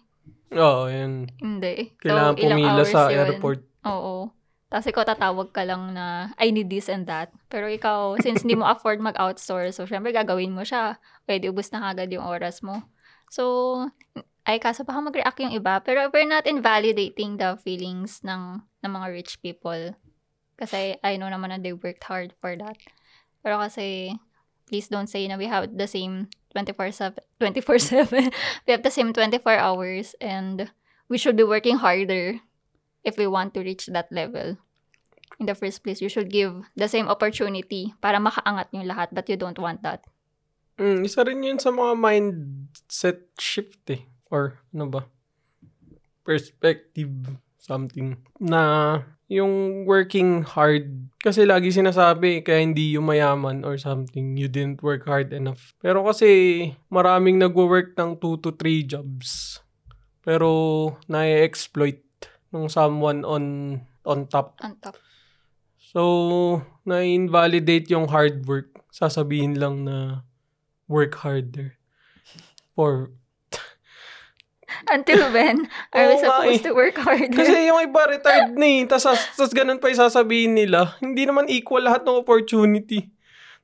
Oo, 0.52 0.88
yan. 0.88 1.28
hindi. 1.40 1.92
Kailangan 2.00 2.36
ilang 2.40 2.58
pumila 2.60 2.82
sa 2.84 3.08
yun. 3.08 3.24
airport. 3.24 3.60
Oo. 3.84 4.32
Tapos 4.68 4.84
ikaw 4.84 5.04
tatawag 5.08 5.48
ka 5.56 5.64
lang 5.64 5.96
na, 5.96 6.36
I 6.36 6.52
need 6.52 6.68
this 6.68 6.92
and 6.92 7.08
that. 7.08 7.32
Pero 7.48 7.68
ikaw, 7.72 8.20
since 8.20 8.44
hindi 8.44 8.56
mo 8.56 8.68
afford 8.72 9.00
mag-outsource, 9.00 9.80
so 9.80 9.88
syempre 9.88 10.12
gagawin 10.12 10.52
mo 10.52 10.64
siya. 10.64 11.00
Pwede 11.24 11.48
ubus 11.48 11.72
na 11.72 11.80
kagad 11.80 12.12
yung 12.12 12.28
oras 12.28 12.60
mo. 12.60 12.84
So, 13.32 13.84
ay 14.48 14.60
kaso 14.60 14.84
baka 14.84 15.00
mag-react 15.00 15.40
yung 15.40 15.56
iba. 15.56 15.80
Pero 15.80 16.08
we're 16.12 16.28
not 16.28 16.44
invalidating 16.44 17.40
the 17.40 17.56
feelings 17.60 18.20
ng, 18.24 18.60
ng 18.84 18.92
mga 18.92 19.08
rich 19.12 19.40
people. 19.40 19.96
Kasi 20.60 20.96
I 21.00 21.16
know 21.16 21.32
naman 21.32 21.52
na 21.52 21.60
they 21.60 21.72
worked 21.72 22.04
hard 22.04 22.36
for 22.40 22.52
that. 22.56 22.76
Pero 23.40 23.60
kasi, 23.60 24.16
please 24.68 24.88
don't 24.88 25.08
say 25.08 25.24
na 25.26 25.40
we 25.40 25.48
have 25.48 25.72
the 25.72 25.88
same 25.88 26.28
24-7. 26.54 27.16
24-7. 27.40 28.32
we 28.66 28.70
have 28.72 28.84
the 28.84 28.92
same 28.92 29.12
24 29.12 29.56
hours 29.56 30.14
and 30.20 30.70
we 31.08 31.16
should 31.16 31.36
be 31.36 31.42
working 31.44 31.80
harder 31.80 32.40
if 33.04 33.16
we 33.16 33.26
want 33.26 33.54
to 33.54 33.60
reach 33.60 33.86
that 33.88 34.12
level. 34.12 34.56
In 35.40 35.46
the 35.46 35.54
first 35.54 35.84
place, 35.84 36.02
you 36.02 36.08
should 36.08 36.30
give 36.30 36.66
the 36.74 36.88
same 36.88 37.08
opportunity 37.08 37.94
para 38.02 38.18
makaangat 38.18 38.68
yung 38.74 38.90
lahat 38.90 39.08
but 39.12 39.28
you 39.28 39.36
don't 39.36 39.58
want 39.58 39.82
that. 39.82 40.04
Mm, 40.78 41.02
isa 41.06 41.26
rin 41.26 41.42
yun 41.42 41.58
sa 41.58 41.70
mga 41.74 41.94
mindset 41.98 43.26
shift 43.38 43.82
eh. 43.90 44.06
Or 44.30 44.62
ano 44.74 44.86
ba? 44.86 45.02
Perspective 46.22 47.38
something. 47.58 48.18
Na 48.38 49.02
yung 49.28 49.84
working 49.84 50.40
hard. 50.42 51.12
Kasi 51.20 51.44
lagi 51.44 51.68
sinasabi, 51.68 52.40
kaya 52.40 52.64
hindi 52.64 52.96
yung 52.96 53.06
mayaman 53.06 53.62
or 53.62 53.76
something. 53.76 54.40
You 54.40 54.48
didn't 54.48 54.80
work 54.80 55.04
hard 55.04 55.36
enough. 55.36 55.76
Pero 55.84 56.02
kasi 56.08 56.72
maraming 56.88 57.36
nagwo-work 57.36 57.92
ng 57.94 58.16
2 58.16 58.40
to 58.40 58.50
3 58.56 58.88
jobs. 58.88 59.60
Pero 60.24 60.48
na-exploit 61.06 62.00
ng 62.56 62.72
someone 62.72 63.22
on 63.28 63.44
on 64.08 64.24
top. 64.24 64.56
On 64.64 64.72
top. 64.80 64.96
So, 65.92 66.64
na-invalidate 66.88 67.92
yung 67.92 68.08
hard 68.08 68.48
work. 68.48 68.72
Sasabihin 68.88 69.60
lang 69.60 69.84
na 69.84 70.24
work 70.88 71.20
harder. 71.20 71.76
For, 72.72 73.12
Until 74.90 75.32
when 75.32 75.66
are 75.92 76.06
we 76.08 76.16
Oo 76.16 76.20
nga 76.20 76.24
supposed 76.28 76.62
eh. 76.62 76.66
to 76.68 76.72
work 76.76 76.96
harder? 77.00 77.32
kasi 77.32 77.68
yung 77.68 77.80
iba 77.80 78.02
retired 78.08 78.54
na 78.60 78.66
eh. 78.66 78.80
Tapos, 78.84 79.16
tas 79.36 79.52
ganun 79.52 79.80
pa 79.80 79.88
yung 79.88 80.00
sasabihin 80.00 80.52
nila. 80.56 80.96
Hindi 81.00 81.24
naman 81.24 81.48
equal 81.48 81.84
lahat 81.84 82.04
ng 82.04 82.20
opportunity. 82.20 83.08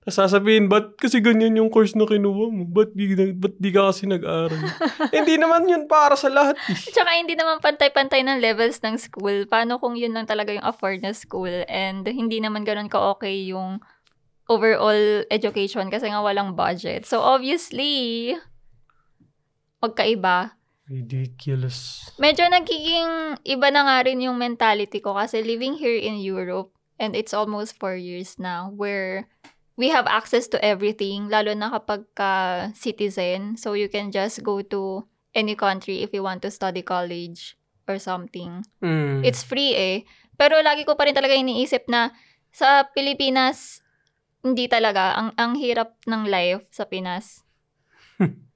Tapos 0.05 0.21
sasabihin, 0.21 0.69
ba't 0.69 1.01
kasi 1.01 1.17
ganyan 1.25 1.57
yung 1.57 1.73
course 1.73 1.97
na 1.97 2.05
kinuha 2.05 2.53
mo? 2.53 2.69
Ba't 2.69 2.93
di, 2.93 3.17
ba't 3.17 3.57
di 3.57 3.73
ka 3.73 3.89
kasi 3.89 4.05
nag-aral? 4.05 4.53
Hindi 5.17 5.41
naman 5.41 5.65
yun 5.65 5.89
para 5.89 6.13
sa 6.13 6.29
lahat 6.29 6.61
eh. 6.69 6.77
Tsaka 6.93 7.17
hindi 7.17 7.33
naman 7.33 7.57
pantay-pantay 7.65 8.21
ng 8.21 8.37
levels 8.37 8.85
ng 8.85 9.01
school. 9.01 9.49
Paano 9.49 9.81
kung 9.81 9.97
yun 9.97 10.13
lang 10.13 10.29
talaga 10.29 10.53
yung 10.53 10.61
afford 10.61 11.01
na 11.01 11.17
school 11.17 11.49
and 11.73 12.05
hindi 12.05 12.37
naman 12.37 12.69
ganun 12.69 12.93
ka-okay 12.93 13.49
yung 13.49 13.81
overall 14.45 15.25
education 15.33 15.89
kasi 15.89 16.13
nga 16.13 16.21
walang 16.21 16.53
budget. 16.53 17.09
So, 17.09 17.25
obviously, 17.25 18.37
magkaiba. 19.81 20.53
Ridiculous. 20.85 22.13
Medyo 22.21 22.45
nagiging 22.53 23.41
iba 23.41 23.69
na 23.73 23.89
nga 23.89 23.97
rin 24.05 24.21
yung 24.21 24.37
mentality 24.37 25.01
ko 25.01 25.17
kasi 25.17 25.41
living 25.41 25.81
here 25.81 25.97
in 25.97 26.21
Europe 26.21 26.77
and 27.01 27.17
it's 27.17 27.33
almost 27.33 27.81
four 27.81 27.97
years 27.97 28.37
now 28.37 28.69
where 28.77 29.25
we 29.81 29.89
have 29.89 30.05
access 30.05 30.45
to 30.47 30.61
everything 30.61 31.33
lalo 31.33 31.57
na 31.57 31.73
kapag 31.73 32.05
ka 32.13 32.33
citizen 32.77 33.57
so 33.57 33.73
you 33.73 33.89
can 33.89 34.13
just 34.13 34.45
go 34.45 34.61
to 34.61 35.03
any 35.33 35.57
country 35.57 36.05
if 36.05 36.13
you 36.13 36.23
want 36.23 36.45
to 36.45 36.53
study 36.53 36.85
college 36.85 37.57
or 37.89 37.97
something. 37.97 38.61
Mm. 38.85 39.25
It's 39.25 39.41
free 39.41 39.73
eh. 39.73 39.97
Pero 40.37 40.61
lagi 40.61 40.85
ko 40.85 41.01
pa 41.01 41.09
rin 41.09 41.17
talaga 41.17 41.33
iniisip 41.33 41.89
na 41.89 42.13
sa 42.53 42.87
Pilipinas 42.93 43.81
hindi 44.45 44.69
talaga 44.69 45.17
ang 45.17 45.33
ang 45.41 45.57
hirap 45.57 45.97
ng 46.05 46.29
life 46.29 46.69
sa 46.69 46.85
Pinas. 46.85 47.41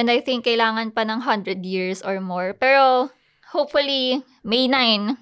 And 0.00 0.08
I 0.08 0.24
think 0.24 0.48
kailangan 0.48 0.96
pa 0.96 1.04
ng 1.04 1.28
100 1.28 1.60
years 1.60 2.00
or 2.00 2.24
more. 2.24 2.56
Pero 2.56 3.12
hopefully 3.52 4.24
May 4.40 4.64
9. 4.64 5.12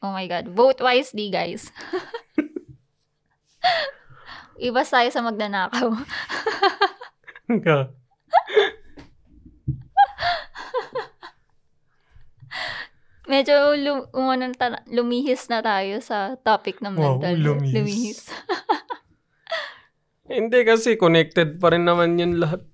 Oh 0.00 0.08
my 0.08 0.24
god, 0.24 0.48
vote 0.48 0.80
wisely 0.80 1.28
guys. 1.28 1.68
Iba 4.56 4.88
tayo 4.88 5.12
sa 5.12 5.20
magnanakaw. 5.20 5.92
Medyo 13.22 13.78
lu- 13.78 14.08
umano 14.12 14.50
na 14.50 14.56
ta- 14.56 14.84
lumihis 14.90 15.46
na 15.46 15.62
tayo 15.62 16.02
sa 16.02 16.34
topic 16.42 16.82
ng 16.82 16.98
Wow, 16.98 17.22
mental 17.22 17.36
health. 17.38 17.70
lumihis. 17.70 18.20
Hindi 20.32 20.64
kasi 20.64 20.96
connected 20.96 21.60
pa 21.60 21.70
rin 21.70 21.84
naman 21.84 22.18
yun 22.18 22.40
lahat. 22.40 22.64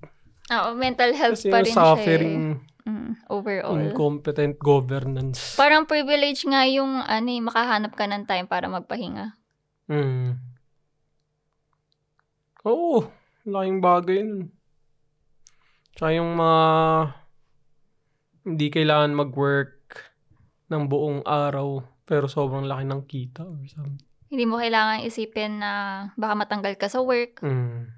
Oo, 0.48 0.68
mental 0.74 1.12
health 1.12 1.36
Kasi 1.40 1.52
pa 1.52 1.60
rin 1.60 1.74
suffering, 1.76 2.40
siya 2.56 2.56
eh. 2.56 2.88
Mm, 2.88 3.12
overall. 3.28 3.76
incompetent 3.76 4.56
governance. 4.56 5.52
Parang 5.54 5.84
privilege 5.84 6.48
nga 6.48 6.64
yung 6.64 7.04
ano, 7.04 7.28
eh, 7.28 7.42
makahanap 7.44 7.92
ka 7.92 8.08
ng 8.08 8.24
time 8.24 8.48
para 8.48 8.64
magpahinga. 8.64 9.36
Mm. 9.92 10.40
Oo, 12.64 13.04
laking 13.44 13.80
bagay 13.80 14.24
nun. 14.24 14.48
Tsaka 15.92 16.16
yung 16.16 16.32
mga 16.32 16.60
hindi 18.46 18.66
kailangan 18.70 19.12
mag-work 19.12 20.08
ng 20.68 20.88
buong 20.88 21.20
araw 21.24 21.80
pero 22.04 22.24
sobrang 22.24 22.64
laki 22.64 22.84
ng 22.86 23.02
kita 23.04 23.44
or 23.44 23.60
something. 23.68 24.00
Hindi 24.28 24.44
mo 24.44 24.56
kailangan 24.56 25.04
isipin 25.04 25.60
na 25.60 25.72
baka 26.14 26.32
matanggal 26.36 26.72
ka 26.76 26.88
sa 26.88 27.00
work 27.00 27.40
Mm. 27.44 27.97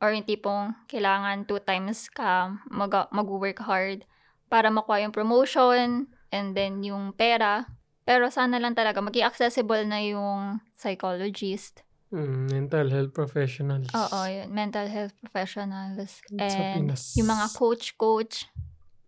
Or 0.00 0.16
yung 0.16 0.24
tipong 0.24 0.72
kailangan 0.88 1.44
two 1.44 1.60
times 1.60 2.08
ka 2.08 2.56
mag- 2.72 3.12
mag-work 3.12 3.60
hard 3.62 4.08
para 4.50 4.72
makuha 4.72 5.04
yung 5.04 5.14
promotion 5.14 6.10
and 6.32 6.56
then 6.56 6.82
yung 6.82 7.12
pera. 7.14 7.68
Pero 8.08 8.32
sana 8.32 8.58
lang 8.58 8.74
talaga 8.74 8.98
maging 8.98 9.28
accessible 9.28 9.84
na 9.86 10.02
yung 10.02 10.58
psychologist. 10.74 11.86
Mm, 12.10 12.50
mental 12.50 12.86
health 12.90 13.12
professionals. 13.14 13.86
Oo, 13.94 14.20
yun. 14.26 14.50
Mental 14.50 14.90
health 14.90 15.14
professionals. 15.22 16.18
And 16.34 16.90
yung 17.14 17.30
mga 17.30 17.46
coach-coach. 17.54 18.50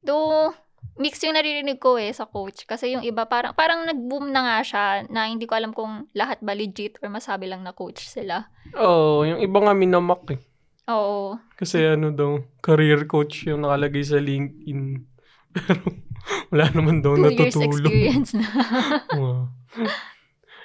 Though, 0.07 0.55
mix 1.03 1.19
yung 1.27 1.35
naririnig 1.35 1.83
ko 1.83 1.99
eh 1.99 2.15
sa 2.15 2.31
coach. 2.31 2.63
Kasi 2.63 2.95
yung 2.95 3.03
iba, 3.03 3.27
parang, 3.27 3.59
parang 3.59 3.83
nag-boom 3.91 4.31
na 4.31 4.47
nga 4.47 4.59
siya 4.63 4.85
na 5.11 5.27
hindi 5.27 5.51
ko 5.51 5.59
alam 5.59 5.75
kung 5.75 6.07
lahat 6.15 6.39
ba 6.47 6.55
legit 6.55 7.03
or 7.03 7.11
masabi 7.11 7.51
lang 7.51 7.67
na 7.67 7.75
coach 7.75 8.07
sila. 8.07 8.47
Oo, 8.79 9.27
yung 9.27 9.43
iba 9.43 9.59
nga 9.59 9.75
minamak 9.75 10.23
eh. 10.31 10.52
Oo. 10.91 11.39
Kasi 11.55 11.85
ano 11.87 12.11
daw, 12.11 12.43
career 12.59 13.07
coach 13.07 13.47
yung 13.47 13.63
nakalagay 13.63 14.03
sa 14.03 14.19
LinkedIn. 14.19 14.81
Pero 15.55 15.83
wala 16.51 16.67
naman 16.73 17.05
daw 17.05 17.15
Two 17.15 17.29
years 17.29 17.55
natutulong. 17.55 17.93
experience 17.93 18.31
na. 18.35 18.47
Wow. 19.21 19.53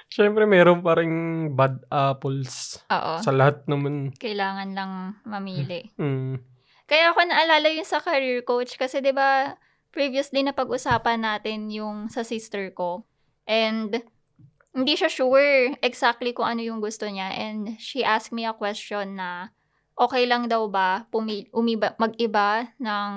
Siyempre, 0.08 0.48
meron 0.48 0.80
pa 0.80 0.96
rin 0.96 1.12
bad 1.52 1.84
apples. 1.92 2.80
Oo. 2.88 3.20
Sa 3.20 3.28
lahat 3.28 3.68
naman. 3.68 4.16
Kailangan 4.16 4.72
lang 4.72 4.92
mamili. 5.28 5.92
Mm. 6.00 6.40
Kaya 6.88 7.12
ako 7.12 7.20
naalala 7.28 7.68
yung 7.68 7.84
sa 7.84 8.00
career 8.00 8.40
coach 8.40 8.80
kasi 8.80 9.04
'di 9.04 9.12
ba 9.12 9.60
previously 9.92 10.40
na 10.40 10.56
pag-usapan 10.56 11.20
natin 11.20 11.68
yung 11.68 12.08
sa 12.08 12.24
sister 12.24 12.72
ko. 12.72 13.04
And 13.44 13.92
hindi 14.72 14.96
siya 14.96 15.12
sure 15.12 15.76
exactly 15.84 16.32
kung 16.32 16.48
ano 16.48 16.64
yung 16.64 16.80
gusto 16.80 17.04
niya 17.04 17.28
and 17.36 17.76
she 17.76 18.00
asked 18.00 18.32
me 18.32 18.48
a 18.48 18.56
question 18.56 19.20
na 19.20 19.52
okay 19.98 20.24
lang 20.24 20.46
daw 20.46 20.70
ba 20.70 21.04
pumi- 21.10 21.50
umiba, 21.50 21.98
mag-iba 21.98 22.70
ng 22.78 23.12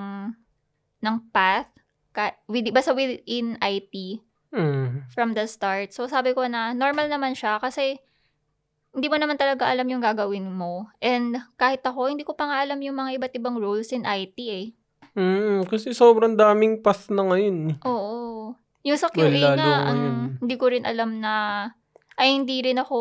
ng 1.01 1.15
path 1.29 1.69
ka, 2.11 2.33
with, 2.49 2.73
basta 2.73 2.91
within 2.91 3.55
IT 3.61 4.19
Mm. 4.51 5.07
from 5.15 5.31
the 5.31 5.47
start. 5.47 5.95
So 5.95 6.11
sabi 6.11 6.35
ko 6.35 6.43
na 6.43 6.75
normal 6.75 7.07
naman 7.07 7.31
siya 7.31 7.55
kasi 7.57 8.03
hindi 8.91 9.07
mo 9.07 9.15
naman 9.15 9.39
talaga 9.39 9.71
alam 9.71 9.87
yung 9.87 10.03
gagawin 10.03 10.51
mo. 10.51 10.91
And 10.99 11.39
kahit 11.55 11.79
ako, 11.87 12.11
hindi 12.11 12.27
ko 12.27 12.35
pa 12.35 12.51
nga 12.51 12.57
alam 12.59 12.83
yung 12.83 12.99
mga 12.99 13.15
iba't 13.15 13.33
ibang 13.39 13.55
roles 13.55 13.95
in 13.95 14.03
IT 14.03 14.35
eh. 14.35 14.75
Mm, 15.15 15.63
kasi 15.71 15.95
sobrang 15.95 16.35
daming 16.35 16.83
path 16.83 17.07
na 17.07 17.23
ngayon. 17.23 17.79
Oo. 17.87 18.51
Yung 18.83 18.99
sa 18.99 19.07
Well, 19.15 19.31
QA 19.31 19.55
lalo 19.55 19.63
nga, 19.63 19.75
ang 19.87 20.01
hindi 20.43 20.55
ko 20.59 20.65
rin 20.67 20.83
alam 20.83 21.23
na, 21.23 21.33
ay 22.19 22.35
hindi 22.35 22.59
rin 22.59 22.75
ako 22.75 22.99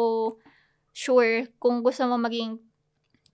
sure 0.94 1.50
kung 1.58 1.82
gusto 1.82 2.06
mo 2.06 2.14
maging 2.14 2.62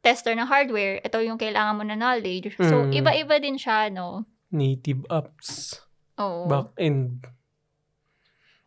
tester 0.06 0.38
ng 0.38 0.46
hardware, 0.46 1.02
ito 1.02 1.18
yung 1.18 1.34
kailangan 1.34 1.74
mo 1.74 1.82
na 1.82 1.98
knowledge. 1.98 2.54
So, 2.62 2.86
Mm. 2.86 2.94
iba-iba 2.94 3.42
din 3.42 3.58
siya, 3.58 3.90
no? 3.90 4.22
Native 4.54 5.02
apps. 5.10 5.82
Oo. 6.22 6.46
Back-end. 6.46 7.26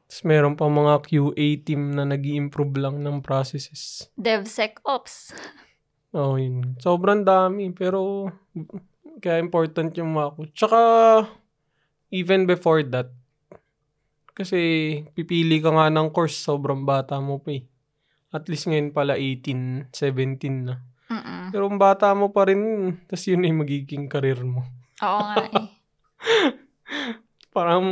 Tapos 0.09 0.21
meron 0.25 0.59
pa 0.59 0.67
mga 0.67 1.05
QA 1.05 1.47
team 1.63 1.95
na 1.95 2.03
nag 2.03 2.25
improve 2.25 2.75
lang 2.75 2.99
ng 2.99 3.23
processes. 3.23 4.09
DevSecOps. 4.19 5.31
Oo, 6.17 6.35
yun. 6.35 6.75
Sobrang 6.81 7.21
dami. 7.23 7.69
Pero, 7.71 8.27
kaya 9.21 9.37
important 9.39 9.93
yung 9.95 10.11
mga 10.11 10.49
Tsaka, 10.57 10.79
even 12.09 12.49
before 12.49 12.81
that, 12.83 13.13
kasi 14.33 14.59
pipili 15.13 15.61
ka 15.61 15.69
nga 15.69 15.93
ng 15.93 16.09
course, 16.09 16.41
sobrang 16.41 16.83
bata 16.83 17.21
mo 17.21 17.37
pa 17.37 17.53
eh. 17.53 17.63
At 18.33 18.49
least 18.49 18.65
ngayon 18.65 18.89
pala 18.89 19.13
18, 19.13 19.93
17 19.93 20.65
na. 20.65 20.81
Mm-mm. 21.49 21.51
Pero 21.51 21.65
ang 21.65 21.81
bata 21.81 22.13
mo 22.13 22.29
pa 22.29 22.45
rin, 22.45 22.61
tas 23.09 23.25
yun 23.25 23.41
yung 23.41 23.65
magiging 23.65 24.05
career 24.05 24.37
mo. 24.45 24.61
Oo 25.01 25.19
nga 25.25 25.49
eh. 25.49 25.67
Parang, 27.55 27.83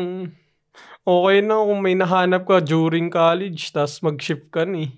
okay 1.02 1.38
na 1.42 1.58
kung 1.66 1.82
may 1.82 1.98
nahanap 1.98 2.46
ka 2.46 2.62
during 2.62 3.10
college, 3.10 3.74
tas 3.74 3.98
mag-shift 4.06 4.54
ka 4.54 4.62
ni. 4.62 4.94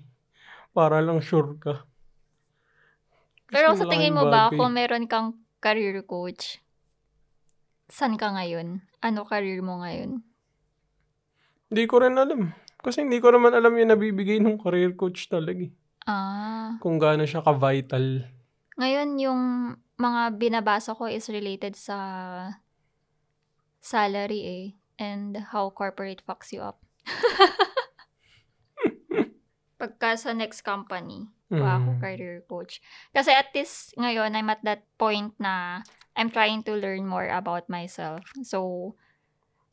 Para 0.76 1.00
lang 1.00 1.24
sure 1.24 1.56
ka. 1.56 1.88
Kasi 3.48 3.54
Pero 3.56 3.68
sa 3.74 3.88
tingin 3.88 4.12
mo 4.14 4.28
ba, 4.28 4.52
kung 4.52 4.76
meron 4.76 5.08
kang 5.08 5.34
career 5.58 6.04
coach, 6.04 6.60
saan 7.90 8.14
ka 8.20 8.30
ngayon? 8.30 8.84
Ano 9.00 9.24
career 9.26 9.64
mo 9.64 9.80
ngayon? 9.80 10.22
Hindi 11.70 11.84
ko 11.88 12.02
rin 12.02 12.14
alam. 12.18 12.52
Kasi 12.80 13.02
hindi 13.04 13.18
ko 13.18 13.30
naman 13.30 13.54
alam 13.54 13.74
yung 13.74 13.90
nabibigay 13.92 14.38
ng 14.38 14.58
career 14.58 14.92
coach 14.94 15.26
talaga. 15.26 15.64
eh. 15.66 15.72
Ah, 16.06 16.80
Kung 16.80 16.96
gaano 16.98 17.26
siya 17.28 17.44
ka-vital. 17.44 18.24
Ngayon 18.80 19.20
yung 19.20 19.40
mga 20.00 20.40
binabasa 20.40 20.96
ko 20.96 21.04
is 21.04 21.28
related 21.28 21.76
sa 21.76 21.96
salary 23.80 24.42
eh 24.48 24.64
and 24.96 25.36
how 25.52 25.68
corporate 25.68 26.24
fucks 26.24 26.52
you 26.52 26.64
up. 26.64 26.80
Pagka 29.80 30.16
sa 30.16 30.32
next 30.32 30.64
company, 30.64 31.28
Wow, 31.50 31.82
ako 31.82 31.90
Mm. 31.98 32.00
career 32.00 32.36
coach. 32.46 32.78
Kasi 33.10 33.34
at 33.34 33.50
this, 33.50 33.90
ngayon, 33.98 34.38
I'm 34.38 34.52
at 34.52 34.62
that 34.62 34.86
point 35.00 35.34
na 35.42 35.82
I'm 36.14 36.30
trying 36.30 36.62
to 36.68 36.78
learn 36.78 37.08
more 37.08 37.26
about 37.26 37.66
myself. 37.66 38.22
So, 38.46 38.94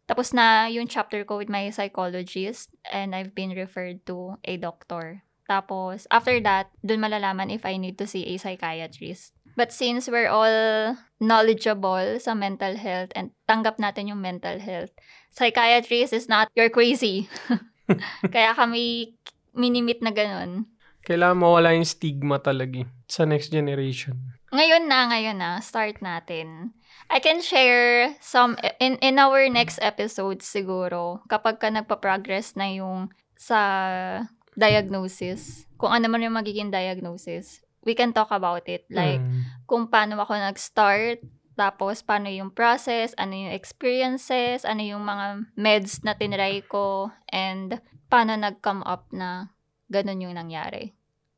tapos 0.09 0.33
na 0.33 0.71
yung 0.71 0.87
chapter 0.89 1.21
ko 1.27 1.37
with 1.37 1.51
my 1.51 1.69
psychologist 1.69 2.71
and 2.87 3.13
I've 3.13 3.35
been 3.35 3.53
referred 3.53 4.07
to 4.09 4.39
a 4.47 4.55
doctor. 4.57 5.26
Tapos, 5.47 6.05
after 6.11 6.43
that, 6.43 6.69
dun 6.83 6.99
malalaman 6.99 7.49
if 7.49 7.63
I 7.63 7.79
need 7.79 7.95
to 7.97 8.07
see 8.07 8.27
a 8.27 8.37
psychiatrist. 8.37 9.31
But 9.55 9.73
since 9.73 10.05
we're 10.05 10.29
all 10.29 10.99
knowledgeable 11.17 12.19
sa 12.21 12.37
mental 12.37 12.77
health 12.77 13.09
and 13.17 13.33
tanggap 13.49 13.81
natin 13.81 14.11
yung 14.11 14.21
mental 14.21 14.59
health, 14.59 14.93
psychiatrist 15.33 16.13
is 16.13 16.29
not, 16.29 16.51
you're 16.53 16.69
crazy. 16.69 17.25
Kaya 18.33 18.51
kami 18.53 19.15
minimit 19.55 20.03
na 20.03 20.11
ganun. 20.11 20.67
Kailangan 21.07 21.39
mawala 21.39 21.71
yung 21.71 21.87
stigma 21.87 22.37
talaga 22.43 22.83
eh, 22.83 22.87
sa 23.07 23.23
next 23.23 23.47
generation. 23.47 24.35
Ngayon 24.51 24.87
na, 24.87 25.07
ngayon 25.07 25.37
na, 25.39 25.51
start 25.63 26.03
natin. 26.03 26.75
I 27.07 27.23
can 27.23 27.39
share 27.39 28.15
some, 28.19 28.59
in, 28.83 28.99
in 28.99 29.15
our 29.15 29.47
next 29.47 29.79
episode 29.79 30.43
siguro, 30.43 31.23
kapag 31.31 31.63
ka 31.63 31.71
nagpa-progress 31.71 32.59
na 32.59 32.67
yung 32.67 33.07
sa 33.39 34.27
diagnosis, 34.57 35.69
kung 35.77 35.93
ano 35.93 36.09
man 36.09 36.25
yung 36.25 36.33
magiging 36.33 36.73
diagnosis, 36.73 37.61
we 37.85 37.93
can 37.93 38.11
talk 38.11 38.33
about 38.33 38.65
it. 38.65 38.83
Like, 38.89 39.21
Mm. 39.21 39.63
kung 39.69 39.87
paano 39.87 40.17
ako 40.17 40.33
nag-start, 40.33 41.21
tapos 41.53 42.01
paano 42.01 42.27
yung 42.27 42.49
process, 42.49 43.13
ano 43.21 43.37
yung 43.37 43.53
experiences, 43.53 44.65
ano 44.65 44.81
yung 44.81 45.05
mga 45.05 45.53
meds 45.55 46.01
na 46.01 46.17
tinry 46.17 46.65
ko, 46.65 47.13
and 47.29 47.77
paano 48.09 48.33
nag-come 48.33 48.81
up 48.83 49.07
na 49.13 49.53
ganun 49.93 50.25
yung 50.25 50.35
nangyari. 50.35 50.97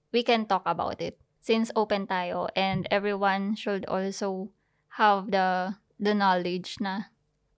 We 0.09 0.23
can 0.25 0.47
talk 0.49 0.65
about 0.65 1.03
it. 1.03 1.19
Since 1.39 1.71
open 1.75 2.07
tayo, 2.07 2.51
and 2.55 2.83
everyone 2.91 3.55
should 3.55 3.87
also 3.87 4.51
have 4.99 5.31
the 5.31 5.79
the 5.99 6.11
knowledge 6.15 6.79
na, 6.83 7.11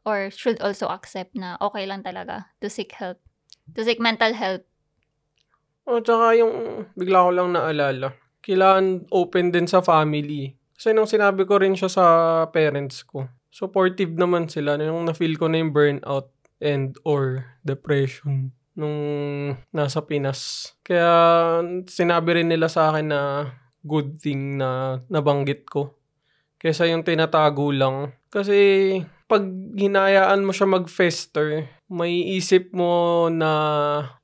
or 0.06 0.30
should 0.30 0.62
also 0.62 0.90
accept 0.90 1.34
na 1.34 1.58
okay 1.62 1.86
lang 1.86 2.06
talaga 2.06 2.54
to 2.62 2.70
seek 2.70 2.98
help. 2.98 3.18
To 3.74 3.82
seek 3.82 3.98
mental 3.98 4.34
help. 4.38 4.68
O, 5.90 6.00
tsaka 6.00 6.38
yung, 6.38 6.86
bigla 6.94 7.26
ko 7.26 7.30
lang 7.34 7.50
naalala, 7.54 8.14
kailangan 8.46 9.10
open 9.10 9.50
din 9.50 9.66
sa 9.66 9.82
family. 9.82 10.54
Kasi 10.78 10.94
nung 10.94 11.10
sinabi 11.10 11.46
ko 11.46 11.62
rin 11.62 11.78
siya 11.78 11.90
sa 11.90 12.06
parents 12.50 13.06
ko, 13.06 13.30
supportive 13.54 14.14
naman 14.18 14.50
sila. 14.50 14.78
Yung 14.82 15.06
na-feel 15.06 15.38
ko 15.38 15.46
na 15.46 15.62
yung 15.62 15.74
burnout 15.74 16.34
and 16.62 16.98
or 17.06 17.46
depression 17.66 18.54
nung 18.74 18.98
nasa 19.76 20.02
Pinas. 20.06 20.74
Kaya 20.82 21.12
sinabi 21.86 22.42
rin 22.42 22.50
nila 22.50 22.72
sa 22.72 22.90
akin 22.94 23.08
na 23.12 23.22
good 23.84 24.22
thing 24.22 24.58
na 24.58 25.02
nabanggit 25.12 25.68
ko. 25.68 25.98
Kesa 26.62 26.86
yung 26.88 27.04
tinatago 27.04 27.74
lang. 27.74 28.16
Kasi 28.30 28.98
pag 29.26 29.44
hinayaan 29.76 30.46
mo 30.46 30.54
siya 30.54 30.70
mag-fester, 30.70 31.68
may 31.92 32.38
isip 32.38 32.72
mo 32.72 33.28
na 33.28 33.52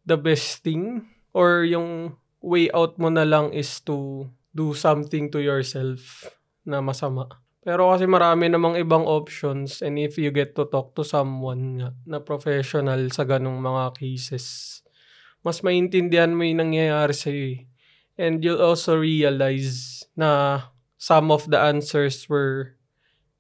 the 0.08 0.16
best 0.16 0.64
thing 0.64 1.17
or 1.38 1.62
yung 1.62 2.18
way 2.42 2.74
out 2.74 2.98
mo 2.98 3.14
na 3.14 3.22
lang 3.22 3.54
is 3.54 3.78
to 3.86 4.26
do 4.58 4.74
something 4.74 5.30
to 5.30 5.38
yourself 5.38 6.26
na 6.66 6.82
masama. 6.82 7.30
Pero 7.62 7.94
kasi 7.94 8.10
marami 8.10 8.50
namang 8.50 8.80
ibang 8.80 9.06
options 9.06 9.86
and 9.86 10.02
if 10.02 10.18
you 10.18 10.34
get 10.34 10.58
to 10.58 10.66
talk 10.66 10.98
to 10.98 11.06
someone 11.06 11.78
nga, 11.78 11.90
na 12.10 12.18
professional 12.18 13.12
sa 13.14 13.22
ganong 13.22 13.62
mga 13.62 13.94
cases, 14.02 14.80
mas 15.46 15.62
maintindihan 15.62 16.34
mo 16.34 16.42
yung 16.42 16.64
nangyayari 16.64 17.14
sa'yo 17.14 17.44
eh. 17.54 17.60
And 18.18 18.42
you'll 18.42 18.64
also 18.64 18.98
realize 18.98 20.02
na 20.18 20.74
some 20.98 21.30
of 21.30 21.46
the 21.54 21.62
answers 21.62 22.26
were 22.26 22.74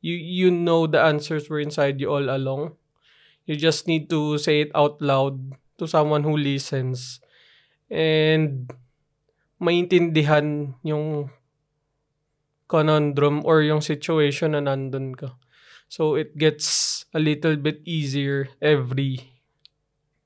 you 0.05 0.13
you 0.13 0.53
know 0.53 0.86
the 0.86 1.01
answers 1.01 1.49
were 1.49 1.57
inside 1.57 1.97
you 1.97 2.13
all 2.13 2.29
along. 2.29 2.77
You 3.49 3.57
just 3.57 3.89
need 3.89 4.12
to 4.13 4.38
say 4.38 4.67
it 4.67 4.71
out 4.77 5.01
loud 5.01 5.57
to 5.81 5.88
someone 5.88 6.21
who 6.21 6.38
listens 6.38 7.23
and 7.91 8.69
maintindihan 9.58 10.76
yung 10.86 11.32
conundrum 12.67 13.41
or 13.47 13.63
yung 13.63 13.80
situation 13.80 14.54
na 14.54 14.62
nandun 14.62 15.15
ka. 15.15 15.39
So 15.88 16.19
it 16.19 16.36
gets 16.36 17.04
a 17.15 17.19
little 17.19 17.56
bit 17.56 17.80
easier 17.88 18.52
every 18.60 19.23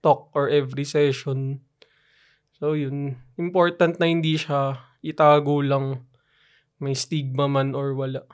talk 0.01 0.33
or 0.33 0.49
every 0.49 0.83
session. 0.83 1.61
So 2.57 2.73
yun, 2.73 3.21
important 3.37 4.01
na 4.01 4.09
hindi 4.09 4.37
siya 4.37 4.81
itago 5.05 5.61
lang 5.61 6.05
may 6.81 6.97
stigma 6.97 7.45
man 7.45 7.77
or 7.77 7.93
wala. 7.93 8.25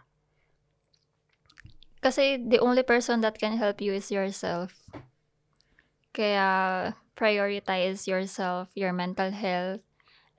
Kasi 1.99 2.39
the 2.39 2.63
only 2.63 2.83
person 2.83 3.19
that 3.19 3.35
can 3.35 3.59
help 3.59 3.83
you 3.83 3.91
is 3.91 4.07
yourself. 4.07 4.87
Kaya 6.15 6.95
prioritize 7.17 8.05
yourself, 8.05 8.69
your 8.77 8.93
mental 8.93 9.33
health, 9.33 9.81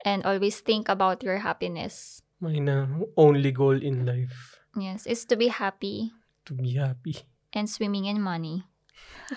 and 0.07 0.23
always 0.23 0.63
think 0.63 0.87
about 0.87 1.19
your 1.21 1.43
happiness. 1.43 2.23
My 2.39 2.55
na 2.55 2.87
only 3.19 3.51
goal 3.51 3.75
in 3.75 4.07
life 4.07 4.55
Yes, 4.79 5.03
is 5.03 5.27
to 5.27 5.35
be 5.35 5.51
happy 5.51 6.15
to 6.47 6.55
be 6.55 6.79
happy. 6.79 7.27
and 7.51 7.67
swimming 7.69 8.05
in 8.05 8.21
money. 8.23 8.63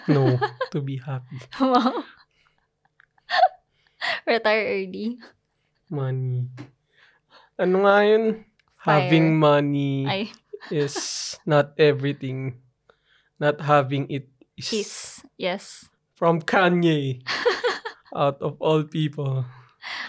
No, 0.06 0.38
to 0.72 0.78
be 0.80 1.02
happy. 1.02 1.42
Wow. 1.58 2.04
Retire 4.26 4.64
early. 4.80 5.18
Money. 5.90 6.48
Ano 7.58 7.84
nga 7.84 7.96
yun? 8.06 8.44
Fire. 8.80 9.04
Having 9.04 9.26
money 9.38 10.06
Ay, 10.08 10.24
is 10.72 11.36
not 11.46 11.76
everything. 11.78 12.58
Not 13.38 13.60
having 13.60 14.08
it 14.10 14.28
is. 14.56 14.72
is. 14.72 14.92
Yes. 15.36 15.88
From 16.22 16.38
Kanye. 16.38 17.26
Out 18.14 18.38
of 18.38 18.54
all 18.62 18.86
people. 18.86 19.42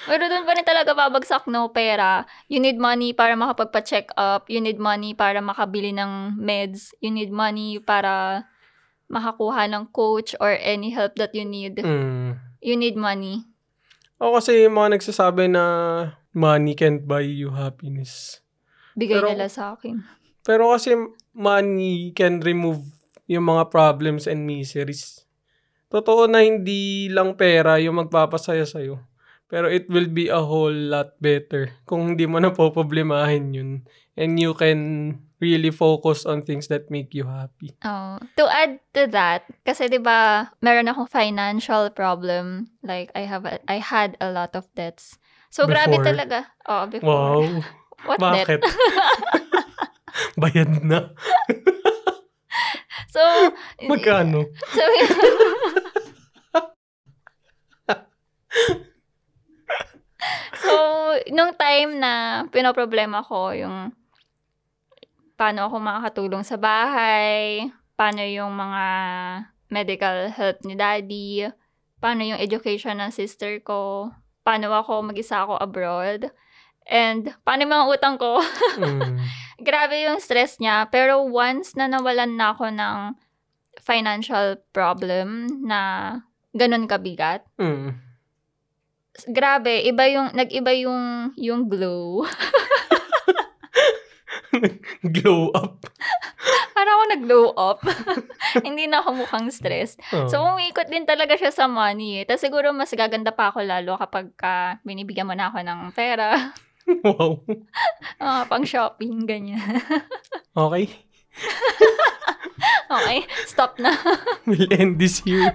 Pero 0.06 0.30
doon 0.30 0.46
pa 0.46 0.54
rin 0.54 0.62
talaga 0.62 0.94
babagsak 0.94 1.50
no 1.50 1.74
pera. 1.74 2.30
You 2.46 2.62
need 2.62 2.78
money 2.78 3.18
para 3.18 3.34
makapagpa-check 3.34 4.14
up. 4.14 4.46
You 4.46 4.62
need 4.62 4.78
money 4.78 5.18
para 5.18 5.42
makabili 5.42 5.90
ng 5.90 6.38
meds. 6.38 6.94
You 7.02 7.10
need 7.10 7.34
money 7.34 7.82
para 7.82 8.46
makakuha 9.10 9.66
ng 9.74 9.90
coach 9.90 10.38
or 10.38 10.54
any 10.62 10.94
help 10.94 11.18
that 11.18 11.34
you 11.34 11.50
need. 11.50 11.82
Mm. 11.82 12.38
You 12.62 12.78
need 12.78 12.94
money. 12.94 13.50
O 14.22 14.38
kasi 14.38 14.70
yung 14.70 14.78
mga 14.78 15.02
nagsasabi 15.02 15.50
na 15.50 15.66
money 16.30 16.78
can't 16.78 17.10
buy 17.10 17.26
you 17.26 17.58
happiness. 17.58 18.46
Bigay 18.94 19.18
Pero- 19.18 19.34
nila 19.34 19.50
sa 19.50 19.74
akin. 19.74 20.06
Pero 20.46 20.70
kasi 20.78 20.94
money 21.34 22.14
can 22.14 22.38
remove 22.38 22.86
yung 23.26 23.50
mga 23.50 23.74
problems 23.74 24.30
and 24.30 24.46
miseries. 24.46 25.23
Totoo 25.94 26.26
na 26.26 26.42
hindi 26.42 27.06
lang 27.14 27.38
pera 27.38 27.78
yung 27.78 28.02
magpapasaya 28.02 28.66
sa'yo. 28.66 28.98
Pero 29.46 29.70
it 29.70 29.86
will 29.86 30.10
be 30.10 30.34
a 30.34 30.42
whole 30.42 30.74
lot 30.74 31.14
better 31.22 31.70
kung 31.86 32.18
hindi 32.18 32.26
mo 32.26 32.42
na 32.42 32.50
poproblemahin 32.50 33.54
yun. 33.54 33.72
And 34.18 34.42
you 34.42 34.58
can 34.58 35.14
really 35.38 35.70
focus 35.70 36.26
on 36.26 36.42
things 36.42 36.66
that 36.74 36.90
make 36.90 37.14
you 37.14 37.30
happy. 37.30 37.78
Oh, 37.86 38.18
to 38.40 38.50
add 38.50 38.82
to 38.98 39.06
that, 39.14 39.46
kasi 39.62 39.92
'di 39.92 40.02
ba, 40.02 40.50
meron 40.64 40.90
akong 40.90 41.06
financial 41.06 41.94
problem. 41.94 42.74
Like 42.82 43.14
I 43.14 43.30
have 43.30 43.46
a, 43.46 43.62
I 43.70 43.78
had 43.78 44.18
a 44.18 44.34
lot 44.34 44.58
of 44.58 44.66
debts. 44.74 45.22
So 45.54 45.70
grabe 45.70 46.02
Before? 46.02 46.08
talaga. 46.10 46.50
Oh, 46.66 46.90
before. 46.90 47.06
Wow. 47.06 47.62
What 48.10 48.18
debt? 48.18 48.48
Bakit? 48.48 48.62
Bayad 50.42 50.82
na. 50.82 51.14
So 53.14 53.22
Magkano? 53.94 54.50
So 54.74 54.84
So, 60.64 60.72
nung 61.36 61.52
time 61.60 62.00
na 62.00 62.46
pinoproblema 62.48 63.20
ko 63.28 63.52
yung 63.52 63.92
paano 65.36 65.68
ako 65.68 65.76
makakatulong 65.84 66.48
sa 66.48 66.56
bahay, 66.56 67.68
paano 68.00 68.24
yung 68.24 68.56
mga 68.56 68.86
medical 69.68 70.32
help 70.32 70.64
ni 70.64 70.80
daddy, 70.80 71.52
paano 72.00 72.24
yung 72.24 72.40
education 72.40 73.04
ng 73.04 73.12
sister 73.12 73.60
ko, 73.60 74.14
paano 74.48 74.72
ako 74.72 75.04
mag-isa 75.04 75.44
ako 75.44 75.60
abroad, 75.60 76.32
and 76.88 77.36
paano 77.44 77.68
yung 77.68 77.76
mga 77.76 77.90
utang 77.92 78.16
ko. 78.16 78.40
Mm. 78.80 79.20
Grabe 79.64 80.04
yung 80.04 80.20
stress 80.20 80.60
niya. 80.60 80.92
Pero 80.92 81.24
once 81.24 81.74
na 81.80 81.88
nawalan 81.88 82.36
na 82.36 82.52
ako 82.52 82.68
ng 82.70 82.98
financial 83.80 84.60
problem 84.76 85.48
na 85.66 85.80
ganun 86.54 86.86
kabigat, 86.86 87.48
Mm. 87.58 87.96
grabe, 89.32 89.82
iba 89.84 90.04
yung, 90.12 90.30
nag-iba 90.36 90.72
yung, 90.78 91.34
yung 91.40 91.66
glow. 91.72 92.22
Glow 95.02 95.50
up. 95.58 95.82
Parang 96.78 96.94
ako 96.94 97.04
nag-glow 97.10 97.48
up. 97.58 97.80
Hindi 98.68 98.86
na 98.86 99.02
ako 99.02 99.26
mukhang 99.26 99.50
stressed. 99.50 99.98
Oh. 100.14 100.30
So, 100.30 100.46
umiikot 100.46 100.94
din 100.94 101.10
talaga 101.10 101.34
siya 101.34 101.50
sa 101.50 101.66
money. 101.66 102.22
Eh. 102.22 102.24
Tapos 102.30 102.46
siguro 102.46 102.70
mas 102.70 102.94
gaganda 102.94 103.34
pa 103.34 103.50
ako 103.50 103.66
lalo 103.66 103.98
kapag 103.98 104.30
ka 104.38 104.78
binibigyan 104.86 105.26
mo 105.26 105.34
na 105.34 105.50
ako 105.50 105.66
ng 105.66 105.80
pera. 105.98 106.54
wow. 107.04 107.40
Mga 108.20 108.44
pang 108.50 108.66
shopping, 108.66 109.26
ganyan. 109.26 109.62
Okay. 110.54 110.86
okay, 112.94 113.20
stop 113.50 113.82
na. 113.82 113.90
We'll 114.46 114.70
end 114.70 115.02
this 115.02 115.18
here. 115.26 115.50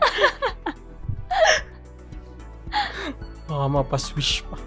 Baka 3.46 3.66
mapaswish 3.70 4.42
pa. 4.42 4.58